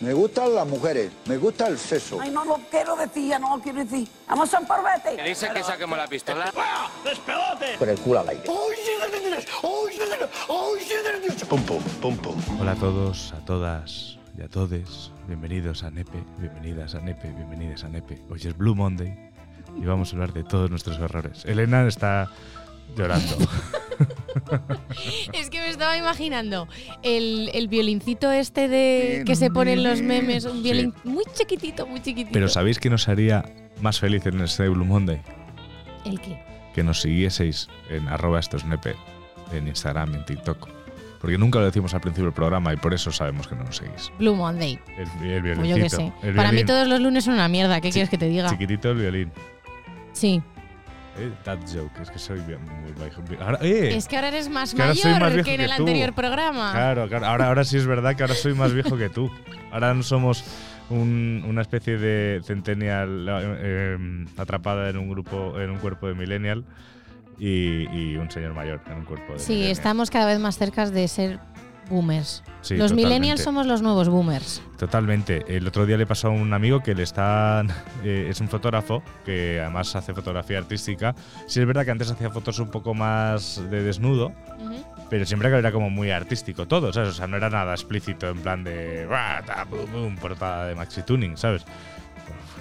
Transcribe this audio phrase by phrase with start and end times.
[0.00, 2.20] Me gustan las mujeres, me gusta el sexo.
[2.20, 4.06] Ay, no lo quiero decir, ya no lo quiero decir.
[4.28, 5.16] Vamos a un parvete.
[5.16, 6.52] Que dice que saquemos la pistola.
[7.78, 8.42] Con el culo al aire.
[11.48, 12.36] Pum, pum, pum, pum.
[12.60, 15.10] Hola a todos, a todas y a todes.
[15.26, 18.22] Bienvenidos a Nepe, bienvenidas a Nepe, bienvenidas a Nepe.
[18.30, 19.32] Hoy es Blue Monday
[19.76, 21.44] y vamos a hablar de todos nuestros errores.
[21.44, 22.30] Elena está
[22.96, 23.36] llorando.
[25.32, 25.47] Es
[25.78, 26.68] estaba imaginando
[27.02, 32.00] el, el violincito este de que se ponen los memes, un violín muy chiquitito, muy
[32.00, 32.32] chiquitito.
[32.32, 33.44] Pero ¿sabéis que nos haría
[33.80, 35.20] más feliz en este Blue Monday?
[36.04, 36.42] ¿El qué?
[36.74, 38.94] Que nos siguieseis en arroba estos nepe
[39.52, 40.68] en Instagram en TikTok.
[41.20, 43.76] Porque nunca lo decimos al principio del programa y por eso sabemos que no nos
[43.76, 44.12] seguís.
[44.18, 44.78] Blue Monday.
[44.96, 45.96] El, el Pues yo qué violincito.
[45.96, 46.12] sé.
[46.22, 47.80] el Para mí todos los lunes son una mierda.
[47.80, 48.50] ¿Qué quieres que te diga?
[48.50, 49.32] Chiquitito el violín.
[50.12, 50.40] Sí.
[51.18, 52.56] Eh, that joke, es que soy muy.
[53.40, 56.12] Ahora, eh, Es que ahora eres más que mayor más viejo que en el anterior
[56.14, 56.70] programa.
[56.72, 57.26] Claro, claro.
[57.26, 59.30] Ahora, ahora sí es verdad que ahora soy más viejo que tú.
[59.72, 60.44] Ahora no somos
[60.90, 66.64] un- una especie de centennial eh, atrapada en un grupo, en un cuerpo de millennial
[67.38, 69.72] y, y un señor mayor en un cuerpo de Sí, millennial.
[69.72, 71.40] estamos cada vez más cerca de ser
[71.88, 72.42] boomers.
[72.60, 72.94] Sí, los totalmente.
[72.94, 74.60] millennials somos los nuevos boomers.
[74.78, 75.44] Totalmente.
[75.48, 77.64] El otro día le pasó a un amigo que le está.
[78.04, 81.14] eh, es un fotógrafo que además hace fotografía artística.
[81.46, 84.32] Sí, es verdad que antes hacía fotos un poco más de desnudo,
[85.10, 87.10] pero siempre que era como muy artístico todo, ¿sabes?
[87.10, 89.06] O sea, no era nada explícito en plan de.
[89.06, 91.64] "Buah, ta, bum, bum", portada de Maxi Tuning, ¿sabes?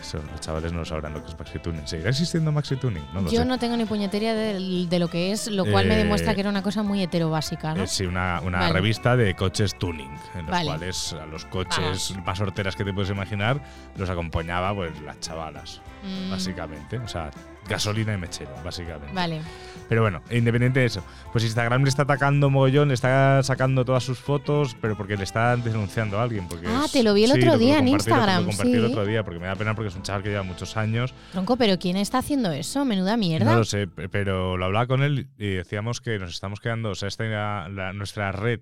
[0.08, 1.86] Eso, los chavales no sabrán lo que es Maxi Tuning.
[1.86, 3.04] ¿Seguirá existiendo Maxi Tuning?
[3.14, 3.46] No lo Yo sé.
[3.46, 6.40] no tengo ni puñetería de, de lo que es, lo cual me Eh, demuestra que
[6.40, 7.84] era una cosa muy heterobásica, ¿no?
[7.84, 8.74] Eh, sí, una, una Vale.
[8.74, 10.66] revista de coches tuning, en los Vale.
[10.66, 13.62] cuales a los coches más horteras que te puedes imaginar
[13.98, 17.00] los acompañaba pues las chavalas, Mm, básicamente.
[17.00, 17.32] O sea,
[17.70, 19.14] gasolina y mechero, básicamente.
[19.14, 19.42] Vale.
[19.90, 21.02] Pero bueno, independiente de eso,
[21.32, 25.24] pues Instagram le está atacando mogollón, le está sacando todas sus fotos, pero porque le
[25.24, 26.46] está denunciando a alguien.
[26.50, 28.86] Porque Ah, es- te lo vi el sí, otro día en Instagram, Lo compartí el
[28.86, 28.92] sí.
[28.92, 31.14] otro día porque me da pena porque es un chaval que lleva muchos años.
[31.32, 32.84] Tronco, pero ¿quién está haciendo eso?
[32.84, 33.52] Menuda mierda.
[33.52, 36.90] No lo sé, pe- pero lo hablaba con él y decíamos que nos estamos quedando,
[36.90, 38.60] o sea, esta era la- nuestra red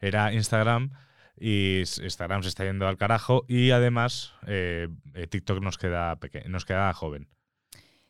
[0.00, 0.90] era Instagram
[1.38, 6.64] y Instagram se está yendo al carajo y además eh, eh, TikTok nos queda nos
[6.64, 7.28] queda joven.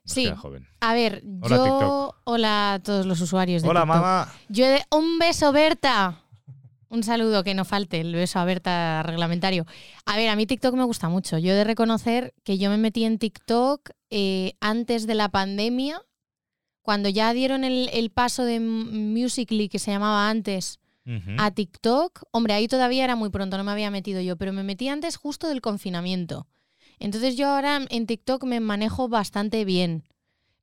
[0.05, 0.31] Sí.
[0.37, 0.67] joven.
[0.81, 1.65] A ver, Hola, yo.
[1.65, 2.17] TikTok.
[2.25, 3.97] Hola a todos los usuarios de Hola, TikTok.
[3.97, 4.33] mamá.
[4.49, 6.19] Yo he de- un beso, Berta.
[6.89, 9.65] Un saludo, que no falte el beso a Berta reglamentario.
[10.05, 11.39] A ver, a mí TikTok me gusta mucho.
[11.39, 16.03] Yo he de reconocer que yo me metí en TikTok eh, antes de la pandemia,
[16.83, 20.81] cuando ya dieron el, el paso de Musically, que se llamaba antes,
[21.39, 22.23] a TikTok.
[22.31, 25.17] Hombre, ahí todavía era muy pronto, no me había metido yo, pero me metí antes
[25.17, 26.47] justo del confinamiento.
[27.03, 30.05] Entonces yo ahora en TikTok me manejo bastante bien.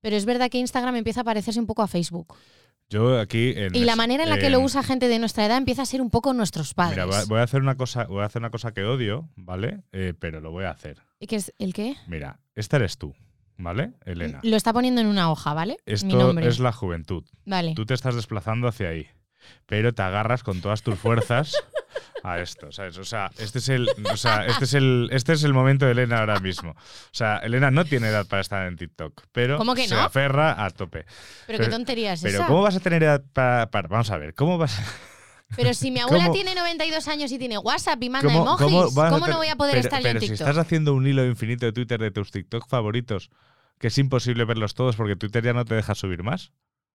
[0.01, 2.33] Pero es verdad que Instagram empieza a parecerse un poco a Facebook.
[2.89, 5.57] Yo aquí en Y la manera en la que lo usa gente de nuestra edad
[5.57, 7.05] empieza a ser un poco nuestros padres.
[7.05, 9.83] Mira, voy a- hacer una cosa, voy a hacer una cosa que odio, ¿vale?
[9.91, 10.97] Eh, pero lo voy a hacer.
[11.19, 11.97] ¿Y qué es el qué?
[12.07, 13.13] Mira, esta eres tú,
[13.57, 13.91] ¿vale?
[14.05, 14.39] Elena.
[14.41, 15.77] Lo está poniendo en una hoja, ¿vale?
[15.85, 16.47] Mi Esto nombre.
[16.47, 17.23] es la juventud.
[17.45, 17.75] Vale.
[17.75, 19.05] Tú te estás desplazando hacia ahí,
[19.67, 21.53] pero te agarras con todas tus fuerzas
[22.23, 22.97] a esto, ¿sabes?
[22.97, 25.91] O sea, este es el, o sea, este es el, este es el momento de
[25.93, 26.71] Elena ahora mismo.
[26.71, 26.75] O
[27.11, 30.69] sea, Elena no tiene edad para estar en TikTok, pero ¿Cómo que se aferra a
[30.71, 31.05] tope.
[31.47, 32.47] Pero, qué tontería es Pero esa.
[32.47, 34.77] ¿cómo vas a tener edad para, para- vamos a ver, ¿cómo vas
[35.55, 38.93] Pero si mi abuela ¿Cómo- tiene 92 años y tiene WhatsApp y manda cómo, emojis,
[38.93, 40.47] ¿cómo, a no voy a poder pero- estar yo pero en si TikTok?
[40.47, 43.31] estás haciendo un hilo infinito de Twitter de tus TikTok favoritos,
[43.79, 46.51] que es imposible verlos todos porque Twitter ya no te deja subir más.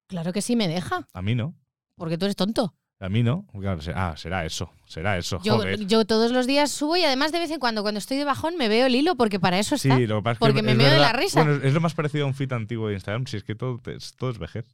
[0.07, 1.55] Claro que sí me deja, A mí no.
[1.97, 2.75] porque tú eres tonto.
[3.01, 3.47] A mí no.
[3.59, 4.71] Claro, ah, será eso.
[4.87, 5.41] Será eso.
[5.43, 5.87] Yo, joder.
[5.87, 8.57] yo todos los días subo y además de vez en cuando, cuando estoy de bajón,
[8.57, 9.97] me veo el hilo porque para eso está.
[9.97, 11.43] Sí, lo que pasa es que porque es me meo de la risa.
[11.43, 13.81] Bueno, es lo más parecido a un feed antiguo de Instagram, si es que todo,
[13.87, 14.67] es, todo es vejez.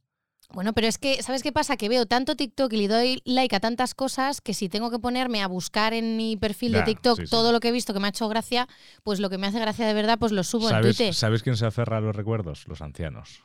[0.52, 1.76] Bueno, pero es que, ¿sabes qué pasa?
[1.76, 4.98] Que veo tanto TikTok y le doy like a tantas cosas que si tengo que
[4.98, 7.30] ponerme a buscar en mi perfil de TikTok sí, sí.
[7.30, 8.66] todo lo que he visto que me ha hecho gracia,
[9.04, 11.14] pues lo que me hace gracia de verdad, pues lo subo en ¿Sabes, Twitter.
[11.14, 12.66] ¿Sabes quién se aferra a los recuerdos?
[12.66, 13.44] Los ancianos.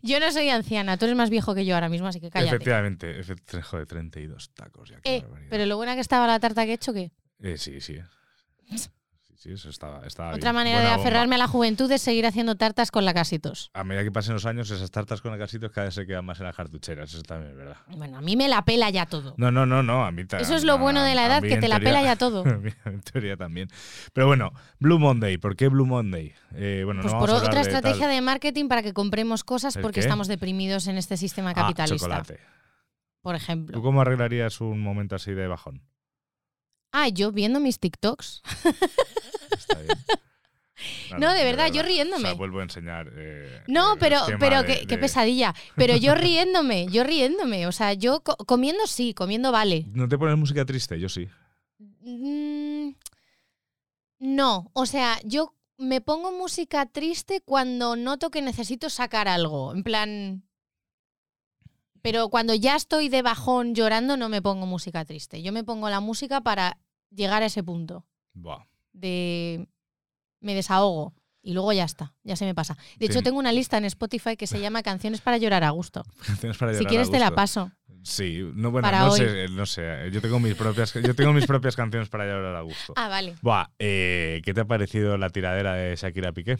[0.02, 2.56] Yo no soy anciana, tú eres más viejo que yo ahora mismo, así que cállate.
[2.56, 3.20] Efectivamente.
[3.20, 4.88] efe- Joder, 32 tacos.
[4.90, 7.10] Ya, qué Eh, pero lo buena que estaba la tarta que he hecho, que
[7.42, 7.98] Eh, sí, sí.
[9.40, 10.54] Sí, sí, eso estaba, estaba otra bien.
[10.54, 11.08] manera Buena de bomba.
[11.08, 13.70] aferrarme a la juventud es seguir haciendo tartas con la casitos.
[13.72, 16.38] A medida que pasen los años, esas tartas con acasitos cada vez se quedan más
[16.40, 17.08] en las cartucheras.
[17.14, 17.76] Eso también es verdad.
[17.96, 19.32] Bueno, a mí me la pela ya todo.
[19.38, 20.04] No, no, no, no.
[20.04, 22.02] A mí Eso es lo no, bueno de la edad, que te la teoría- pela
[22.02, 22.44] ya todo.
[22.44, 23.68] en teoría también.
[24.12, 25.38] Pero bueno, Blue Monday.
[25.38, 26.34] ¿Por qué Blue Monday?
[26.54, 29.74] Eh, bueno, Pues no por otra de estrategia tal- de marketing para que compremos cosas
[29.74, 30.06] ¿El porque qué?
[30.06, 31.96] estamos deprimidos en este sistema Ah, capitalista.
[31.96, 32.40] chocolate.
[33.22, 33.80] por ¿Tú ejemplo.
[33.80, 35.82] cómo arreglarías un momento así de bajón?
[36.92, 38.42] Ah, yo viendo mis TikToks.
[39.52, 39.98] Está bien.
[41.18, 42.22] No, de verdad, yo riéndome.
[42.24, 43.12] O sea, vuelvo a enseñar.
[43.14, 45.54] eh, No, pero, pero de- qué, pesadilla.
[45.76, 47.66] Pero yo riéndome, yo riéndome.
[47.66, 49.84] O sea, yo co- comiendo sí, comiendo vale.
[49.92, 50.98] ¿No te pones música triste?
[50.98, 51.28] Yo sí.
[52.00, 52.92] Mm,
[54.20, 59.74] no, o sea, yo me pongo música triste cuando noto que necesito sacar algo.
[59.74, 60.44] En plan.
[62.00, 65.42] Pero cuando ya estoy de bajón llorando, no me pongo música triste.
[65.42, 66.78] Yo me pongo la música para
[67.10, 68.64] llegar a ese punto Buah.
[69.00, 69.66] De.
[70.40, 71.14] Me desahogo.
[71.42, 72.76] Y luego ya está, ya se me pasa.
[72.98, 75.70] De hecho, Ten- tengo una lista en Spotify que se llama Canciones para llorar a
[75.70, 76.02] gusto.
[76.58, 77.72] Para Si a quieres te la paso.
[78.02, 79.18] Sí, no, bueno, Para no hoy.
[79.18, 80.10] sé, no sé.
[80.12, 82.92] Yo tengo mis propias, yo tengo mis propias canciones para llorar a gusto.
[82.96, 83.36] Ah, vale.
[83.42, 86.58] Buah, eh, ¿qué te ha parecido la tiradera de Shakira Piqué?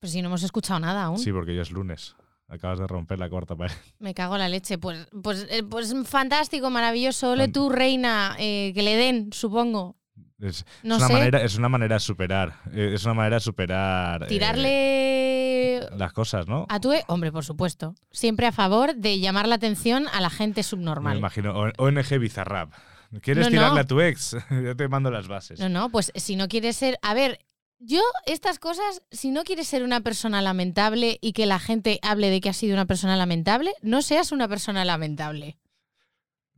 [0.00, 1.18] Pues si no hemos escuchado nada aún.
[1.18, 2.16] Sí, porque ya es lunes.
[2.48, 3.74] Acabas de romper la cuarta pared.
[4.00, 4.78] Me cago en la leche.
[4.78, 7.30] Pues, pues, eh, pues fantástico, maravilloso.
[7.30, 9.96] Ole tú, reina, eh, que le den, supongo.
[10.42, 11.12] Es, No es una sé.
[11.14, 12.54] manera, es una manera de superar.
[12.74, 14.24] eh, Es una manera de superar.
[14.24, 16.66] eh, Tirarle las cosas, ¿no?
[16.68, 16.92] a tu...
[16.92, 17.94] e- Hombre, por supuesto.
[18.10, 21.16] Siempre a favor de llamar la atención a la gente Me subnormal.
[21.18, 21.52] imagino.
[21.58, 22.72] O- ONG Bizarrap.
[23.20, 23.80] ¿Quieres No, tirarle no.
[23.80, 24.36] a tu ex?
[24.50, 25.60] Yo te mando las bases.
[25.60, 26.98] No, no, pues si no quieres ser...
[27.02, 27.38] A ver,
[27.84, 32.30] yo estas cosas, si no quieres ser una persona lamentable y que la gente hable
[32.30, 35.56] de que has sido una persona lamentable, no seas una persona lamentable.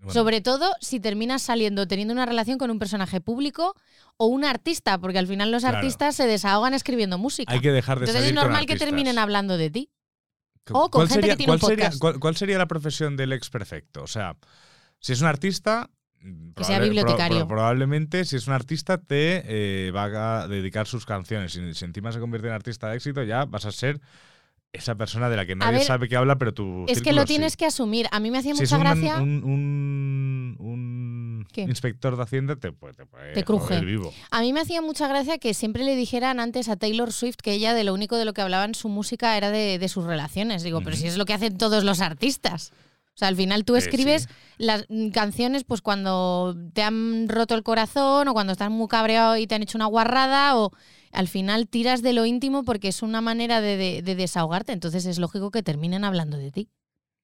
[0.05, 3.75] Bueno, Sobre todo si terminas saliendo, teniendo una relación con un personaje público
[4.17, 5.79] o un artista, porque al final los Claro.
[5.79, 7.53] artistas se desahogan escribiendo música.
[7.53, 9.91] hay que dejar de Entonces es normal que terminen hablando de ti.
[10.67, 12.01] ¿Cu- o con gente sería- que tiene un cuál sería- podcast.
[12.01, 14.03] cuál- cuál sería la profesión del ex perfecto?
[14.03, 14.37] O sea,
[15.01, 15.91] si es un artista.
[16.21, 17.39] mm, Que sea bibliotecario.
[17.41, 21.55] pro- probablemente, si es un artista, te eh, va a dedicar sus canciones.
[21.57, 24.01] Y si encima se convierte en artista de éxito, ya vas a ser
[24.75, 26.85] esa persona de la que nadie ver, sabe que habla, pero tú.
[26.89, 28.07] Es que lo tienes que asumir.
[28.11, 29.23] A mí me hacía Si es mucha un, gracia.
[29.23, 31.63] un, un- un ¿Qué?
[31.63, 33.81] inspector de Hacienda, te puede, te puede Te cruje.
[33.81, 34.13] vivo.
[34.31, 37.53] A mí me hacía mucha gracia que siempre le dijeran antes a Taylor Swift que
[37.53, 40.05] ella de lo único de lo que hablaba en su música era de, de sus
[40.05, 40.63] relaciones.
[40.63, 42.73] Digo, pero si es lo que hacen todos los artistas.
[43.15, 44.29] O sea, al final tú Eh, escribes sí.
[44.59, 49.47] las canciones pues cuando te han roto el corazón o cuando estás muy cabreado y
[49.47, 50.73] te han hecho una guarrada o
[51.15, 54.73] al final tiras de lo íntimo porque es una manera de, de- de desahogarte.
[54.73, 56.69] Entonces es lógico que terminen hablando de ti.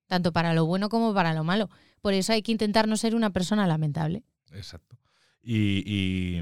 [0.06, 1.68] Tanto para lo bueno como para lo malo.
[2.00, 4.24] Por eso hay que intentar no ser una persona lamentable.
[4.52, 4.96] Exacto.
[5.42, 6.40] Y, y,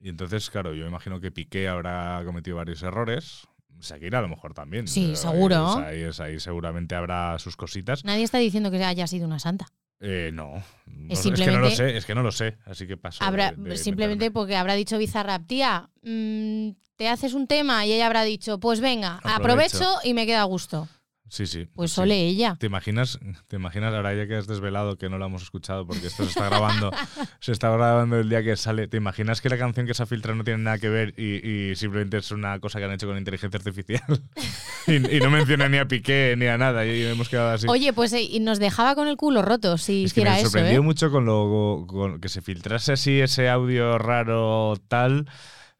[0.00, 3.46] y entonces, claro, yo imagino que Piqué habrá cometido varios errores.
[3.80, 4.86] Shakira a lo mejor también.
[4.86, 5.66] Sí, Pero, seguro.
[5.78, 8.04] ahí, es- ahí seguramente habrá sus cositas.
[8.04, 9.66] Nadie está diciendo que haya sido una santa.
[10.04, 10.62] Eh, no.
[10.86, 12.58] No, Es que no lo sé, es que no lo sé.
[12.66, 13.22] Así que paso.
[13.24, 14.34] Habrá, de- de simplemente meterme.
[14.34, 18.80] porque habrá dicho Bizarrap, tía, mm, te haces un tema y ella habrá dicho, pues
[18.80, 19.78] venga, Aprovecho.
[19.78, 20.88] aprovecho y me queda a gusto.
[21.32, 21.66] Sí, sí.
[21.74, 22.00] Pues sí.
[22.02, 22.56] ole ella.
[22.60, 23.18] ¿Te imaginas,
[23.48, 26.28] ¿Te imaginas ahora ya que has desvelado que no la hemos escuchado porque esto se
[26.28, 26.92] está grabando,
[27.40, 28.86] se está grabando el día que sale?
[28.86, 31.70] ¿Te imaginas que la canción que se ha filtrado no tiene nada que ver y,
[31.70, 34.02] y simplemente es una cosa que han hecho con inteligencia artificial?
[34.86, 37.66] y, y no menciona ni a Piqué ni a nada y hemos quedado así.
[37.66, 40.40] Oye, pues eh, y nos dejaba con el culo roto si es que hiciera me
[40.40, 40.82] eso, sorprendió ¿eh?
[40.82, 45.26] mucho con lo con que se filtrase así ese audio raro tal.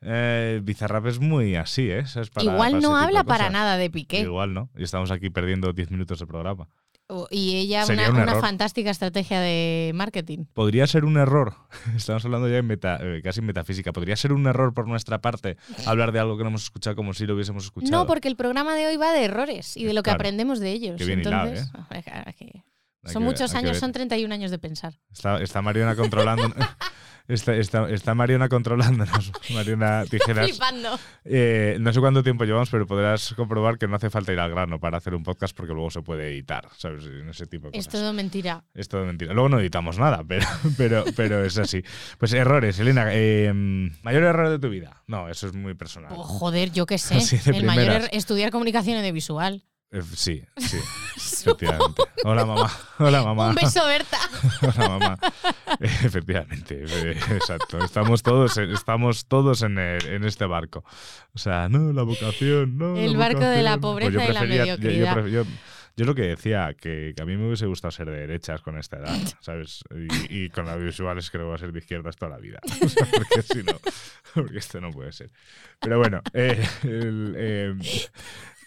[0.02, 2.04] Eh, Bizarrap es muy así, ¿eh?
[2.06, 2.31] ¿Sabes?
[2.31, 4.20] Para- Igual para no habla para nada de Piqué.
[4.20, 4.69] Igual no.
[4.76, 6.69] Y estamos aquí perdiendo 10 minutos de programa.
[7.08, 8.40] O- Y ella una, un una error.
[8.40, 10.46] fantástica estrategia de marketing.
[10.54, 11.54] Podría ser un error,
[11.96, 15.20] estamos hablando ya en meta, eh, casi en metafísica, podría ser un error por nuestra
[15.20, 15.56] parte
[15.87, 17.90] hablar de algo que no hemos escuchado como si lo hubiésemos escuchado.
[17.93, 20.16] No, porque el programa de hoy va de errores y de lo que Claro.
[20.19, 20.96] aprendemos de ellos.
[20.96, 22.62] Qué bien hilado, Entonces, ¿eh?
[23.12, 24.94] son que- muchos años, son 31 años de pensar.
[25.12, 26.44] Está, está Mariona controlando.
[27.29, 29.32] está, está, está Mariona controlándonos.
[29.55, 30.48] Mariona Tijeras.
[30.50, 30.98] Flipando.
[31.24, 34.50] Eh, no sé cuánto tiempo llevamos, pero podrás comprobar que no hace falta ir al
[34.50, 37.05] grano para hacer un podcast porque luego se puede editar, ¿sabes?
[37.05, 38.64] Ese tipo de Es todo mentira.
[38.74, 39.32] Es todo mentira.
[39.34, 41.82] Luego no editamos nada, pero, pero, pero es así.
[42.19, 43.06] Pues errores, Elena.
[43.10, 43.52] eh,
[44.02, 45.02] ¿Mayor error de tu vida?
[45.06, 46.12] No, eso es muy personal.
[46.17, 47.19] Oh, joder, yo qué sé.
[47.52, 49.62] El mayor er- estudiar comunicación audiovisual.
[49.93, 50.79] Eh, sí, sí.
[51.17, 52.03] efectivamente.
[52.25, 52.70] Hola, mamá.
[52.99, 53.49] Hola, mamá.
[53.51, 54.19] Un beso, Berta.
[54.63, 55.19] Hola, mamá.
[55.81, 57.79] Eh, Efectivamente, eh, exacto.
[57.84, 60.82] Estamos todos, en- estamos todos en, el- en este barco.
[61.34, 62.96] O sea, no, la vocación, no.
[62.96, 63.81] El barco de la vocación.
[63.81, 65.27] pobreza Pues yo y la prefería- yo- yo mediocridad.
[65.27, 65.44] Yo,
[65.94, 68.79] yo lo que decía, que, que a mí me hubiese gustado ser de derechas con
[68.79, 69.84] esta edad, ¿sabes?
[70.31, 72.61] Y, y con audiovisuales creo que va a ser de izquierdas toda la vida.
[72.82, 73.79] O sea, porque si no,
[74.34, 75.31] porque esto no puede ser.
[75.81, 77.75] Pero bueno, eh, el, eh,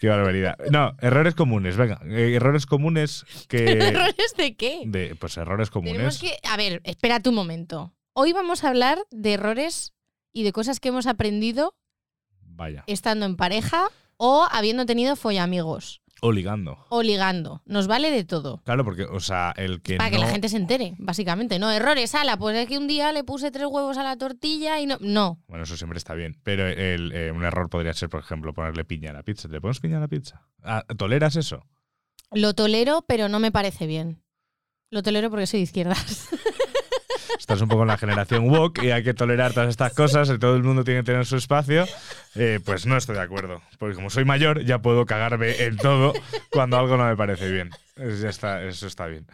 [0.00, 0.58] qué barbaridad.
[0.70, 3.64] No, errores comunes, venga, eh, errores comunes que...
[3.72, 4.82] ¿Errores de qué?
[4.86, 6.18] De, pues errores comunes.
[6.18, 6.38] Que.
[6.44, 7.94] A ver, espérate un momento.
[8.12, 9.92] Hoy vamos a hablar de errores
[10.32, 11.74] y de cosas que hemos aprendido
[12.40, 12.84] Vaya.
[12.86, 16.02] estando en pareja o habiendo tenido follamigos.
[16.26, 16.78] O ligando.
[16.88, 17.62] o ligando.
[17.66, 18.60] Nos vale de todo.
[18.64, 21.58] Claro, porque, o sea, el que Para que la gente se entere, básicamente.
[21.58, 24.80] No, errores, ala, pues es que un día le puse tres huevos a la tortilla
[24.80, 24.98] y no.
[25.00, 25.38] No.
[25.46, 26.38] Bueno, eso siempre está bien.
[26.42, 29.48] Pero el, eh, un error podría ser, por ejemplo, ponerle piña a la pizza.
[29.48, 30.42] ¿Le pones piña a la pizza?
[30.62, 31.64] Ah, ¿Toleras eso?
[32.32, 34.22] Lo tolero, pero no me parece bien.
[34.90, 36.28] Lo tolero porque soy de izquierdas.
[37.38, 40.38] Estás un poco en la generación woke y hay que tolerar todas estas cosas y
[40.38, 41.86] todo el mundo tiene que tener su espacio.
[42.34, 43.62] Eh, pues no estoy de acuerdo.
[43.78, 46.12] Porque como soy mayor, ya puedo cagarme en todo
[46.50, 47.70] cuando algo no me parece bien.
[47.96, 49.26] Es- ya está, eso está bien.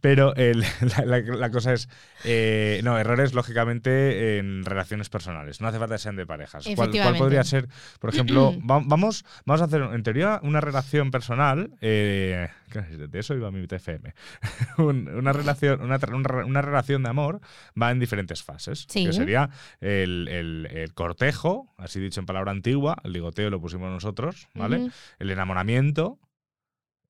[0.00, 1.88] Pero la, la- la cosa es,
[2.24, 5.60] eh, no, errores lógicamente en relaciones personales.
[5.60, 6.66] No hace falta que sean de parejas.
[6.76, 7.68] ¿Cuál, cuál podría ser,
[8.00, 12.48] por ejemplo, va- vamos, vamos a hacer en teoría una relación personal, eh,
[12.96, 14.14] de eso iba mi TFM,
[14.78, 17.40] Un- una, relación, una, una re- una relación de amor
[17.80, 18.86] va en diferentes fases.
[18.88, 19.06] Sí.
[19.06, 23.90] Que sería el, el- el cortejo, así dicho en palabra antigua, el ligoteo lo pusimos
[23.90, 24.90] nosotros, ¿vale?
[25.18, 26.18] El enamoramiento,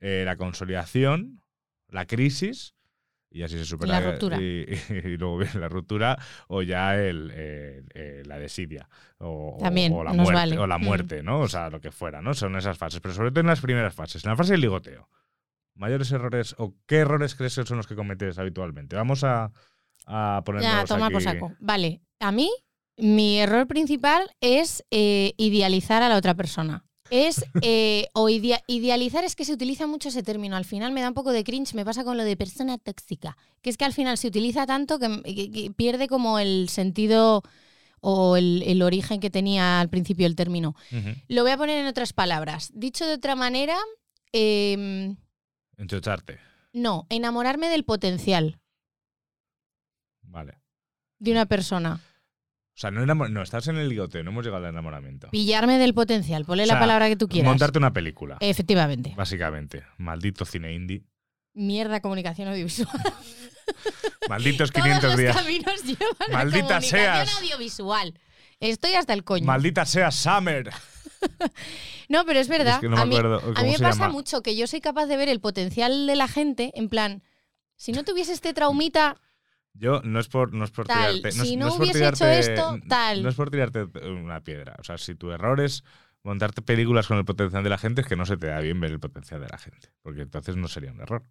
[0.01, 1.43] eh, la consolidación,
[1.89, 2.75] la crisis.
[3.31, 4.01] Y así se supera.
[4.01, 4.41] La ruptura.
[4.41, 4.65] Y,
[5.05, 8.89] y luego viene la ruptura o ya el, eh, eh, la desidia.
[9.19, 10.59] O, o- También, o la muerte, vale.
[10.59, 10.85] o la Mm.
[10.85, 11.41] muerte, ¿no?
[11.41, 12.33] O sea, lo que fuera, ¿no?
[12.33, 13.01] Son esas fases.
[13.01, 14.25] Pero sobre todo en las primeras fases.
[14.25, 15.11] En la fase del ligoteo.
[15.75, 18.97] ¿Mayores errores o qué errores crees que son los que cometes habitualmente?
[18.97, 19.53] Vamos a,
[20.07, 21.55] a ponernos Ya, toma por saco.
[21.61, 22.51] Vale, a mí,
[22.97, 26.85] mi error principal es eh, idealizar a la otra persona.
[27.11, 30.57] Es, eh, o idea- idealizar es que se utiliza mucho ese término.
[30.57, 33.37] Al final me da un poco de cringe, me pasa con lo de persona tóxica.
[33.63, 37.43] Que es que al final se utiliza tanto que, que- que pierde como el sentido
[38.01, 40.77] o el, el origen que tenía al principio el término.
[41.29, 42.71] Lo voy a poner en otras palabras.
[42.75, 43.77] Dicho de otra manera,
[45.77, 46.39] Enchocharte.
[46.73, 48.61] no, enamorarme del potencial
[50.23, 50.59] Vale.
[51.19, 52.01] de una persona.
[52.79, 55.29] O sea, no, enamo- no, estás en el ligoteo, no hemos llegado al enamoramiento.
[55.31, 57.49] Pillarme del potencial, ponle O sea, la palabra que tú quieras.
[57.51, 58.37] Montarte una película.
[58.39, 59.15] Efectivamente.
[59.17, 59.85] Básicamente.
[59.97, 61.03] Maldito cine indie.
[61.55, 62.89] Mierda comunicación audiovisual.
[64.29, 65.37] Malditos Todos 500 los días.
[65.37, 67.35] caminos llevan a Maldita comunicación seas.
[67.39, 68.15] audiovisual.
[68.61, 69.45] Estoy hasta el coño.
[69.45, 70.71] Maldita sea Summer.
[72.09, 72.75] no, pero es verdad.
[72.75, 74.13] Es que no me a mí, acuerdo a mí me se pasa llama.
[74.13, 77.23] mucho que yo soy capaz de ver el potencial de la gente en plan,
[77.77, 79.17] si no tuviese este traumita,
[79.79, 81.39] Yo no es por, no es por Tal, tirarte.
[81.39, 83.23] No, si es- no hubiese hecho tirarte- esto, tal.
[83.23, 84.77] No es por tirarte una piedra.
[84.79, 85.85] O sea, si tu error es
[86.25, 88.81] montarte películas con el potencial de la gente, es que no se te da bien
[88.81, 89.91] ver el potencial de la gente.
[90.03, 91.23] Porque entonces no sería un error.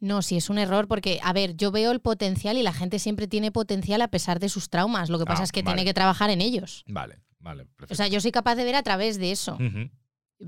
[0.00, 2.98] no, sí es un error porque, a ver, yo veo el potencial y la gente
[2.98, 5.08] siempre tiene potencial a pesar de sus traumas.
[5.08, 5.76] Lo que pasa Ah, es que vale.
[5.76, 6.84] tiene que trabajar en ellos.
[6.86, 7.66] Vale, vale.
[7.88, 9.56] O sea, yo soy capaz de ver a través de eso.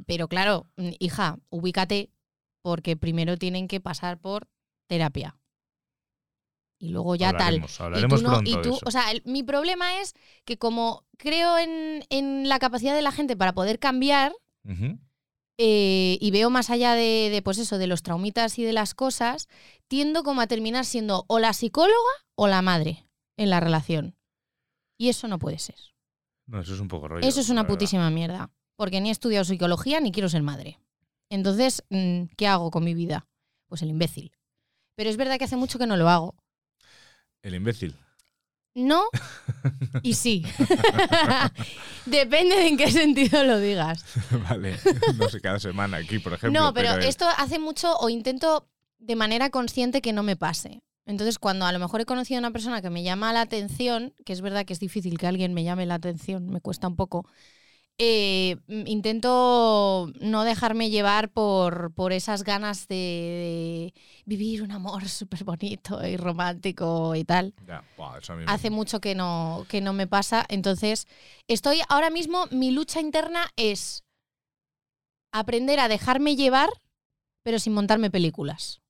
[0.06, 2.10] Pero claro, mm, hija, ubícate
[2.60, 4.46] porque primero tienen que pasar por
[4.88, 5.36] terapia.
[6.78, 7.86] Y luego ya Hablaremos, tal.
[7.86, 8.80] hablaremos y tú no, pronto y de eso.
[8.84, 10.14] o sea, el- mi problema es
[10.44, 14.32] que como creo en, en la capacidad de la gente para poder cambiar
[15.58, 18.94] eh, y veo más allá de, de, pues eso, de los traumitas y de las
[18.94, 19.48] cosas,
[19.88, 21.96] tiendo como a terminar siendo o la psicóloga
[22.34, 23.06] o la madre
[23.38, 24.16] en la relación.
[24.98, 25.76] Y eso no puede ser.
[26.46, 27.26] No, eso es un poco rollo.
[27.26, 27.74] Eso es una verdad.
[27.74, 28.50] putísima mierda.
[28.76, 30.78] Porque ni he estudiado psicología ni quiero ser madre.
[31.30, 33.26] Entonces, mm, ¿qué hago con mi vida?
[33.66, 34.32] Pues el imbécil.
[34.94, 36.34] Pero es verdad que hace mucho que no lo hago.
[37.42, 37.94] El imbécil.
[38.74, 39.04] No
[40.02, 40.44] y sí.
[42.06, 44.04] Depende de en qué sentido lo digas.
[44.48, 44.76] vale.
[45.16, 46.60] No sé, cada semana aquí, por ejemplo.
[46.60, 50.80] No, pero el- esto hace mucho o intento de manera consciente que no me pase.
[51.06, 54.12] Entonces, cuando a lo mejor he conocido a una persona que me llama la atención,
[54.24, 56.96] que es verdad que es difícil que alguien me llame la atención, me cuesta un
[56.96, 57.28] poco,
[57.98, 63.94] eh, intento no dejarme llevar por, por esas ganas de,
[64.26, 67.54] de vivir un amor súper bonito y romántico y tal.
[68.18, 70.44] Eso Hace mucho que no, que no me pasa.
[70.48, 71.06] Entonces,
[71.48, 74.04] estoy ahora mismo, mi lucha interna es
[75.32, 76.68] aprender a dejarme llevar,
[77.42, 78.80] pero sin montarme películas.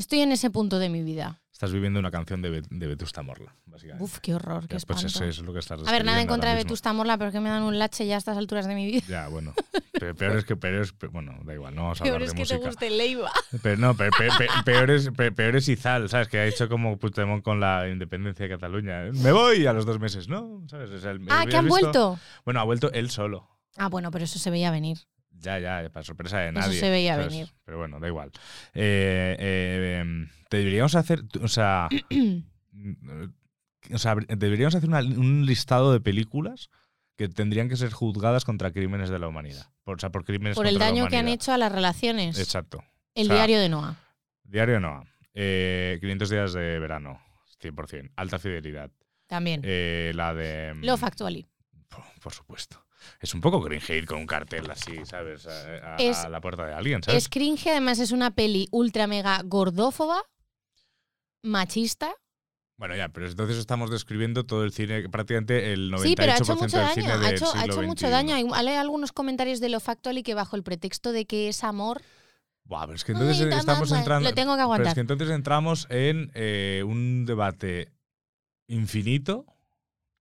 [0.00, 1.42] Estoy en ese punto de mi vida.
[1.52, 4.02] Estás viviendo una canción de, Vetusta Morla, básicamente.
[4.02, 6.52] Uf, qué horror, qué pues eso es lo que estás a ver, nada en contra
[6.52, 6.56] de.
[6.56, 8.86] Vetusta Morla, pero es que me dan un lache ya a estas alturas de mi
[8.86, 9.02] vida.
[9.06, 9.52] Ya, bueno.
[9.92, 10.94] Pero peor es que peor es.
[11.12, 12.70] Bueno, da igual, no vamos a Peor hablar es de que te música.
[12.70, 13.30] guste Leiva.
[13.62, 16.28] Pero no, pe- pe- pe- peor, es, pe- peor es Izal, ¿sabes?
[16.28, 19.02] Que ha hecho como Puigdemont con la independencia de Cataluña.
[19.12, 20.62] Me voy a los dos meses, ¿no?
[20.72, 22.18] Ah, ¿habías que han vuelto.
[22.46, 23.50] Bueno, ha vuelto él solo.
[23.76, 24.96] Ah, bueno, pero eso se veía venir.
[25.40, 26.78] Ya, ya, para sorpresa de Eso nadie.
[26.80, 27.28] se veía ¿sabes?
[27.32, 27.48] venir.
[27.64, 28.30] Pero bueno, da igual.
[28.74, 31.22] Eh, eh, te deberíamos hacer.
[31.42, 31.88] O sea.
[33.92, 36.70] o sea, deberíamos hacer una- un listado de películas
[37.16, 39.66] que tendrían que ser juzgadas contra crímenes de la humanidad.
[39.84, 42.38] Por, o sea, por crímenes Por el daño que han hecho a las relaciones.
[42.38, 42.82] Exacto.
[43.14, 43.96] El O sea, diario de Noah.
[44.44, 45.04] Diario Noah.
[45.34, 47.20] Eh, 500 días de verano.
[47.62, 48.10] 100%.
[48.16, 48.90] Alta fidelidad.
[49.26, 49.60] También.
[49.64, 50.74] Eh, la de.
[50.82, 51.46] Love Actually.
[51.88, 52.82] Por, por supuesto.
[53.20, 55.46] Es un poco cringe ir con un cartel así, ¿sabes?
[55.46, 57.24] A, a- Es- a la puerta de alguien, ¿sabes?
[57.24, 60.22] Es cringe, además es una peli ultra mega gordófoba,
[61.42, 62.14] machista.
[62.78, 66.36] Bueno, ya, pero entonces estamos describiendo todo el cine, prácticamente el 98% Sí, pero ha
[66.36, 66.94] hecho mucho del daño.
[66.94, 68.10] cine Ha hecho, ha hecho mucho XXI.
[68.10, 68.34] daño.
[68.34, 71.62] Hay, hay algunos comentarios de lo factual y que bajo el pretexto de que es
[71.62, 72.00] amor.
[72.64, 74.28] Buah, pero es que entonces Ay, estamos entrando.
[74.30, 74.94] Lo tengo que Pero es aguantar.
[74.94, 77.92] que entonces entramos en eh, un debate
[78.66, 79.44] infinito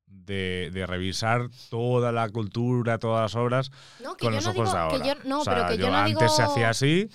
[0.10, 3.72] de, de revisar toda la cultura, todas las obras
[4.04, 5.02] No, con los no ojos de ahora.
[5.02, 6.30] Que yo, no, O sea, pero que yo, no antes digo.
[6.36, 7.10] se hacía así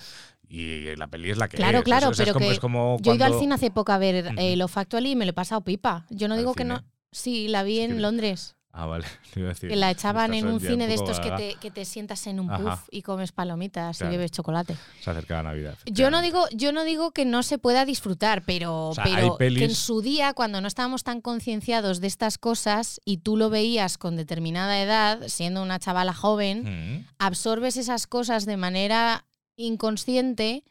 [0.47, 1.83] y la peli es la que Claro, es.
[1.83, 3.97] claro, es pero como- que es como Yo he ido al cine hace poco a
[3.97, 6.05] ver eh, lo factual y me lo he pasado pipa.
[6.09, 6.83] Yo no ¿Al digo que no.
[7.11, 8.01] Sí, la vi en.
[8.01, 8.54] Londres.
[8.77, 9.05] Ah, vale.
[9.33, 11.71] te iba a decir, Que la echaban en un cine de estos que te, que
[11.71, 12.61] te sientas en un Ajá.
[12.75, 14.13] puff y comes palomitas Claro.
[14.13, 14.75] y bebes chocolate.
[15.01, 15.77] Se acerca la Navidad.
[15.85, 19.37] Yo no digo, yo no digo que no se pueda disfrutar, pero, sea, hay pero
[19.37, 23.49] que en su día, cuando no estábamos tan concienciados de estas cosas y tú lo
[23.49, 26.63] veías con determinada edad, siendo una chavala joven,
[26.99, 27.05] Mm.
[27.17, 30.63] absorbes esas cosas de manera inconsciente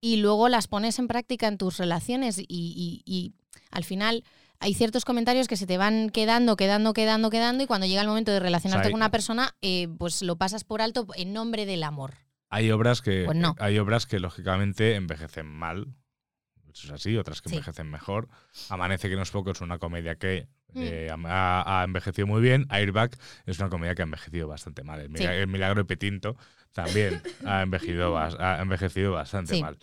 [0.00, 3.32] y luego las pones en práctica en tus relaciones y, y- y
[3.70, 4.24] al final
[4.60, 8.08] hay ciertos comentarios que se te van quedando, quedando, quedando, quedando y cuando llega el
[8.08, 11.82] momento de relacionarte con una persona, eh, pues lo pasas por alto en nombre del
[11.82, 12.14] amor.
[12.50, 13.54] Hay obras que Pues no.
[13.58, 15.86] hay obras que lógicamente envejecen mal.
[16.72, 17.56] Eso es así, otras que Sí.
[17.56, 18.28] envejecen mejor.
[18.68, 20.82] Amanece que no es poco, es una comedia que Mm.
[20.82, 22.66] eh, ha, ha envejecido muy bien.
[22.68, 23.10] Airbag
[23.46, 25.00] es una comedia que ha envejecido bastante mal.
[25.00, 25.12] El, Sí.
[25.14, 26.36] Mila- el Milagro de Petinto
[26.72, 29.62] también ha, envejecido, bas- ha envejecido bastante Sí.
[29.62, 29.78] mal.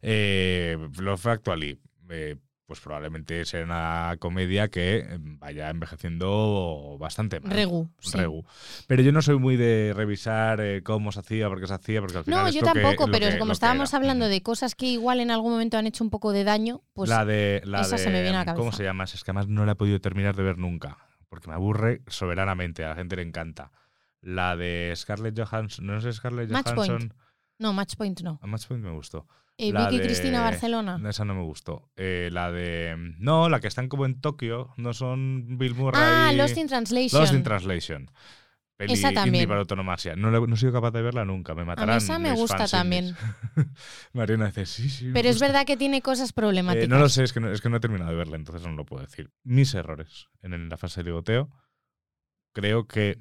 [0.00, 2.36] Eh, Love Actually, eh,
[2.72, 7.52] pues probablemente sea una comedia que eh, vaya envejeciendo bastante mal.
[7.52, 7.90] Regu.
[8.00, 8.16] sí.
[8.16, 8.46] Regu.
[8.86, 12.00] Pero yo no soy muy de revisar eh, cómo se hacía, por qué se hacía,
[12.00, 14.74] porque al final No, es yo lo tampoco, pero que- como estábamos hablando de cosas
[14.74, 17.82] que igual en algún momento han hecho un poco de daño, pues la de, la
[17.82, 19.04] esa de- se me viene a la ¿Cómo se llama?
[19.04, 20.96] Es que además no la he podido terminar de ver nunca,
[21.28, 23.70] porque me aburre soberanamente, a la gente le encanta.
[24.22, 26.88] La de Scarlett Johansson, no sé Scarlett Match Point.
[26.90, 27.14] Johansson.
[27.58, 28.38] no, Match Point no.
[28.40, 29.26] A Match Point me gustó.
[29.58, 31.00] Eh, La Vicky de- Cristina Barcelona.
[31.08, 31.90] Esa no me gustó.
[31.96, 32.94] Eh, la de.
[33.18, 36.00] No, la que están como en Tokio, no son Bill Murray.
[36.02, 37.20] Ah, Lost in Translation.
[37.20, 38.10] Lost in Translation.
[38.76, 39.46] Peli Esa también.
[39.46, 40.16] para autonomasia.
[40.16, 41.54] No, no he sido capaz de verla nunca.
[41.54, 41.96] Me A matarán.
[41.96, 43.14] mí esa me gusta también.
[44.12, 45.10] Mariana dice, sí, sí.
[45.12, 46.86] Pero es verdad que tiene cosas problemáticas.
[46.86, 48.66] Eh, no lo sé, es que no, es que no he terminado de verla, entonces
[48.66, 49.30] no lo puedo decir.
[49.44, 51.50] Mis errores en, la fase de ligoteo.
[52.52, 53.18] Creo que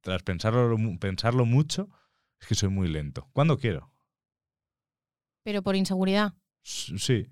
[0.00, 1.88] tras pensarlo, pensarlo mucho,
[2.40, 3.28] es que soy muy lento.
[3.32, 3.93] Cuando quiero.
[5.44, 6.32] Pero por inseguridad.
[6.62, 7.28] Sí.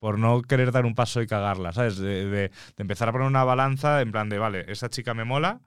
[0.00, 1.98] Por no querer dar un paso y cagarla, ¿sabes?
[1.98, 5.24] De, de- de empezar a poner una balanza en plan de, vale, esta chica me
[5.24, 5.60] mola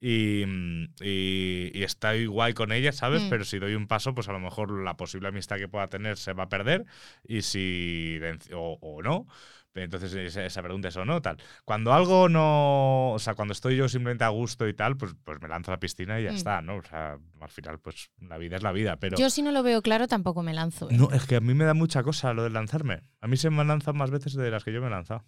[0.00, 3.22] y, mm, y, y estoy guay con ella, ¿sabes?
[3.22, 3.28] Mm.
[3.30, 6.18] Pero si doy un paso, pues a lo mejor la posible amistad que pueda tener
[6.18, 6.84] se va a perder
[7.24, 8.18] y si
[8.54, 9.26] o, o no.
[9.74, 11.36] Entonces esa, esa pregunta es o no, tal.
[11.64, 15.40] Cuando algo no, o sea, cuando estoy yo simplemente a gusto y tal, pues, pues
[15.40, 16.34] me lanzo a la piscina y ya Mm.
[16.36, 16.76] está, ¿no?
[16.76, 19.16] O sea, al final, pues la vida es la vida, pero...
[19.16, 20.90] Yo si no lo veo claro tampoco me lanzo.
[20.90, 20.96] ¿eh?
[20.96, 23.02] No, es que a mí me da mucha cosa lo de lanzarme.
[23.20, 25.24] A mí se me lanzan más veces de las que yo me he lanzado.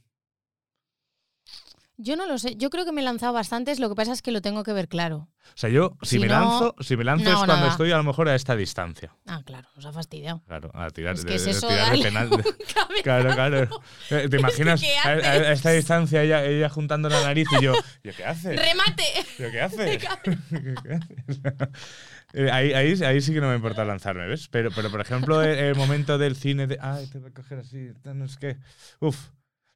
[1.98, 2.56] Yo no lo sé.
[2.56, 3.78] Yo creo que me he lanzado bastantes.
[3.78, 5.28] Lo que pasa es que lo tengo que ver claro.
[5.44, 7.68] O sea, yo, si, Si me no, lanzo, si me lanzo no es cuando nada.
[7.68, 9.14] estoy a lo mejor a esta distancia.
[9.26, 10.42] Ah, claro, os ha fastidiado.
[10.46, 12.30] Claro, a tirar, Es de, que es de eso, tirar de darle penal.
[13.02, 13.68] Claro, claro.
[14.10, 17.72] Eh, ¿Te imaginas ¿qué a, esta distancia ella, ella juntando la nariz y yo,
[18.04, 18.56] ¿yo qué haces?
[18.56, 19.04] ¡Remate!
[19.38, 20.02] ¿Yo qué haces?
[22.34, 24.48] Eh, ahí, ahí, ahí sí que no me importa lanzarme, ¿ves?
[24.48, 27.58] Pero, pero por ejemplo, el, el momento del cine de, ay, te voy a coger
[27.58, 28.56] así, no es que,
[29.00, 29.28] uf.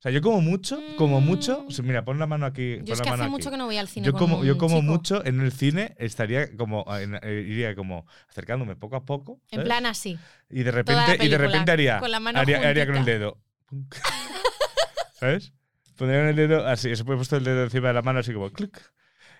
[0.06, 2.78] Sea, yo como mucho, como mucho, o sea, mira, pon la mano aquí.
[2.84, 3.30] Yo es que hace aquí.
[3.30, 4.92] mucho que no voy al cine Yo como, yo como chico.
[4.92, 9.40] mucho en el cine estaría como, en- eh, iría como acercándome poco a poco.
[9.50, 10.16] En plan así.
[10.48, 13.38] y de repente, y de repente haría, con la mano haría, haría con el dedo.
[15.18, 15.52] ¿Sabes?
[15.96, 18.50] Pondría el dedo así, se puede puesto el dedo encima de la mano así como
[18.52, 18.78] clic.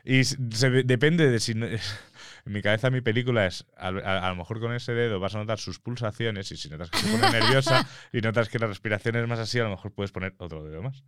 [0.04, 1.66] Y se depende de si no-
[2.46, 5.34] en mi cabeza mi película es a, a- a lo mejor con ese dedo vas
[5.34, 8.66] a notar sus pulsaciones y si notas que se pone nerviosa y notas que la
[8.68, 11.04] respiración es más así, a lo mejor puedes poner otro dedo más.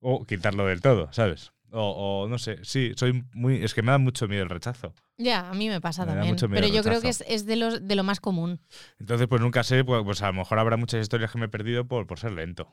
[0.00, 1.52] O quitarlo del todo, ¿sabes?
[1.70, 3.64] O, o no sé, sí, soy muy.
[3.64, 4.92] Es que me da mucho miedo el rechazo.
[5.16, 6.36] Ya, a mí me pasa Me también.
[6.50, 8.60] Pero yo creo que es, es de, los, de lo más común.
[8.98, 11.48] Entonces, pues nunca sé, pues, pues a lo mejor habrá muchas historias que me he
[11.48, 12.68] perdido por, por ser lento.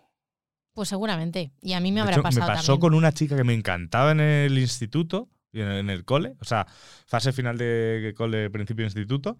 [0.73, 1.53] Pues seguramente.
[1.61, 2.79] Y a mí me De habrá hecho, pasado me pasó también.
[2.81, 6.67] con una chica que me encantaba en el instituto en, el cole, o sea,
[7.05, 9.37] fase final de cole, principio de instituto,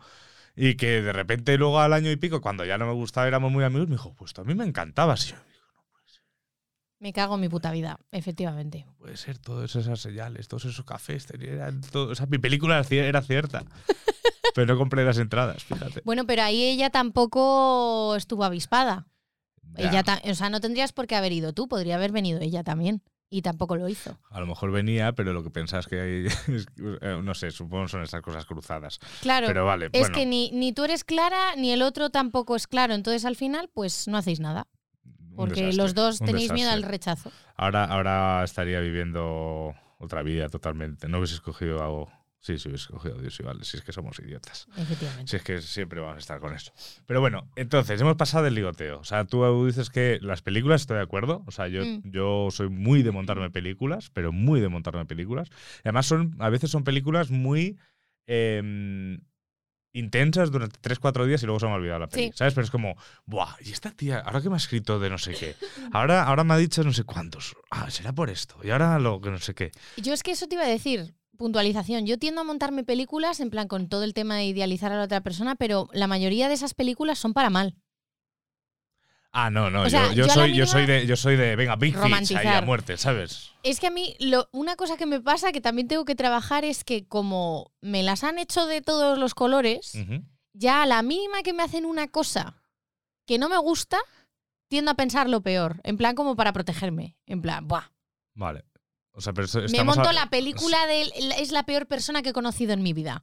[0.56, 3.52] y que de repente luego al año y pico, cuando ya no me gustaba, éramos
[3.52, 5.28] muy amigos, me dijo, pues a mí me encantabas.
[5.28, 5.38] Y yo,
[7.00, 8.84] Me cago en mi puta vida, efectivamente.
[8.86, 12.76] no puede ser todas esas señales, todos esos cafés, eran todo, o sea, mi película
[12.76, 13.64] era cier- era cierta.
[14.56, 16.02] Pero no compré las entradas, fíjate.
[16.04, 19.08] Bueno, pero ahí ella tampoco estuvo avispada.
[19.78, 19.90] Ya.
[19.90, 23.04] Ella o sea, no tendrías por qué haber ido tú, podría haber venido ella también.
[23.32, 24.18] Y tampoco lo hizo.
[24.32, 26.26] A lo mejor venía, pero lo que pensás que hay.
[26.56, 26.66] es-
[27.02, 29.00] eh, no sé, supongo son estas cosas cruzadas.
[29.22, 29.46] Claro.
[29.48, 30.16] Pero vale, es bueno.
[30.16, 32.94] que ni, ni tú eres clara, ni el otro tampoco es claro.
[32.96, 34.68] Entonces al final, pues no hacéis nada.
[35.36, 37.32] Porque desastre, los dos tenéis miedo al rechazo.
[37.56, 41.08] Ahora, ahora estaría viviendo otra vida totalmente.
[41.08, 42.12] No hubiese escogido algo.
[42.42, 43.66] Sí, sí, hubiese escogido a Dios y vale.
[43.66, 44.68] Si es que somos idiotas.
[44.78, 45.30] Efectivamente.
[45.30, 46.72] Si es que siempre vamos a estar con eso.
[47.06, 49.00] Pero bueno, entonces, hemos pasado del ligoteo.
[49.00, 51.44] O sea, tú dices que las películas, estoy de acuerdo.
[51.48, 52.02] O sea, yo, Mm.
[52.06, 55.50] yo soy muy de montarme películas, pero muy de montarme películas.
[55.84, 57.78] Además, son, a veces son películas muy
[58.32, 59.20] em,
[59.92, 62.28] intensas durante 3-4 días y luego se me ha olvidado la peli.
[62.28, 62.34] Sí.
[62.36, 62.54] ¿Sabes?
[62.54, 63.56] Pero es como, ¡buah!
[63.62, 65.56] Y esta tía, ahora que me ha escrito de no sé qué,
[65.92, 67.56] ahora, ahora me ha dicho no sé cuántos.
[67.72, 68.56] Ah, será por esto.
[68.64, 69.72] Y ahora lo que no sé qué.
[69.98, 72.06] Yo es que eso te iba a decir, puntualización.
[72.06, 75.06] Yo tiendo a montarme películas en plan con todo el tema de idealizar a la
[75.06, 77.76] otra persona, pero la mayoría de esas películas son para mal.
[79.32, 82.36] Ah, no, no, sea, yo, soy, yo soy de, yo soy de, venga, Big Fish,
[82.36, 83.52] ahí a muerte, ¿sabes?
[83.62, 86.66] Es que a mí lo- una cosa que me pasa que también tengo que trabajar
[86.66, 89.94] es que como me las han hecho de todos los colores,
[90.54, 92.62] ya a la mínima que me hacen una cosa
[93.28, 94.00] que no me gusta,
[94.68, 97.92] tiendo a pensar lo peor, en plan como para protegerme, en plan, ¡buah!
[98.34, 98.66] Vale.
[99.12, 102.22] O sea, pero esto- Me estamos monto a- la película de es la peor persona
[102.22, 103.22] que he conocido en mi vida.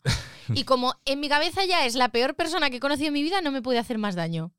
[0.49, 3.23] Y como en mi cabeza ya es la peor persona que he conocido en mi
[3.23, 4.53] vida, no me puede hacer más daño.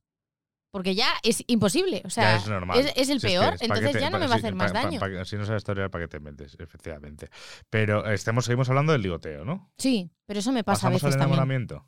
[0.72, 2.02] Porque ya es imposible.
[2.06, 2.78] O sea, es normal.
[2.80, 4.72] es, es el Si peor, es entonces te- ya no me va a hacer más
[4.74, 5.00] pa- daño.
[5.00, 6.56] pa- si no sabes historia, ¿para qué te metes?
[6.60, 7.30] Efectivamente.
[7.70, 9.72] Pero estemos, seguimos hablando del ligoteo, ¿no?
[9.78, 11.34] Sí, pero eso me pasa a Pasamos al veces también.
[11.40, 11.88] enamoramiento.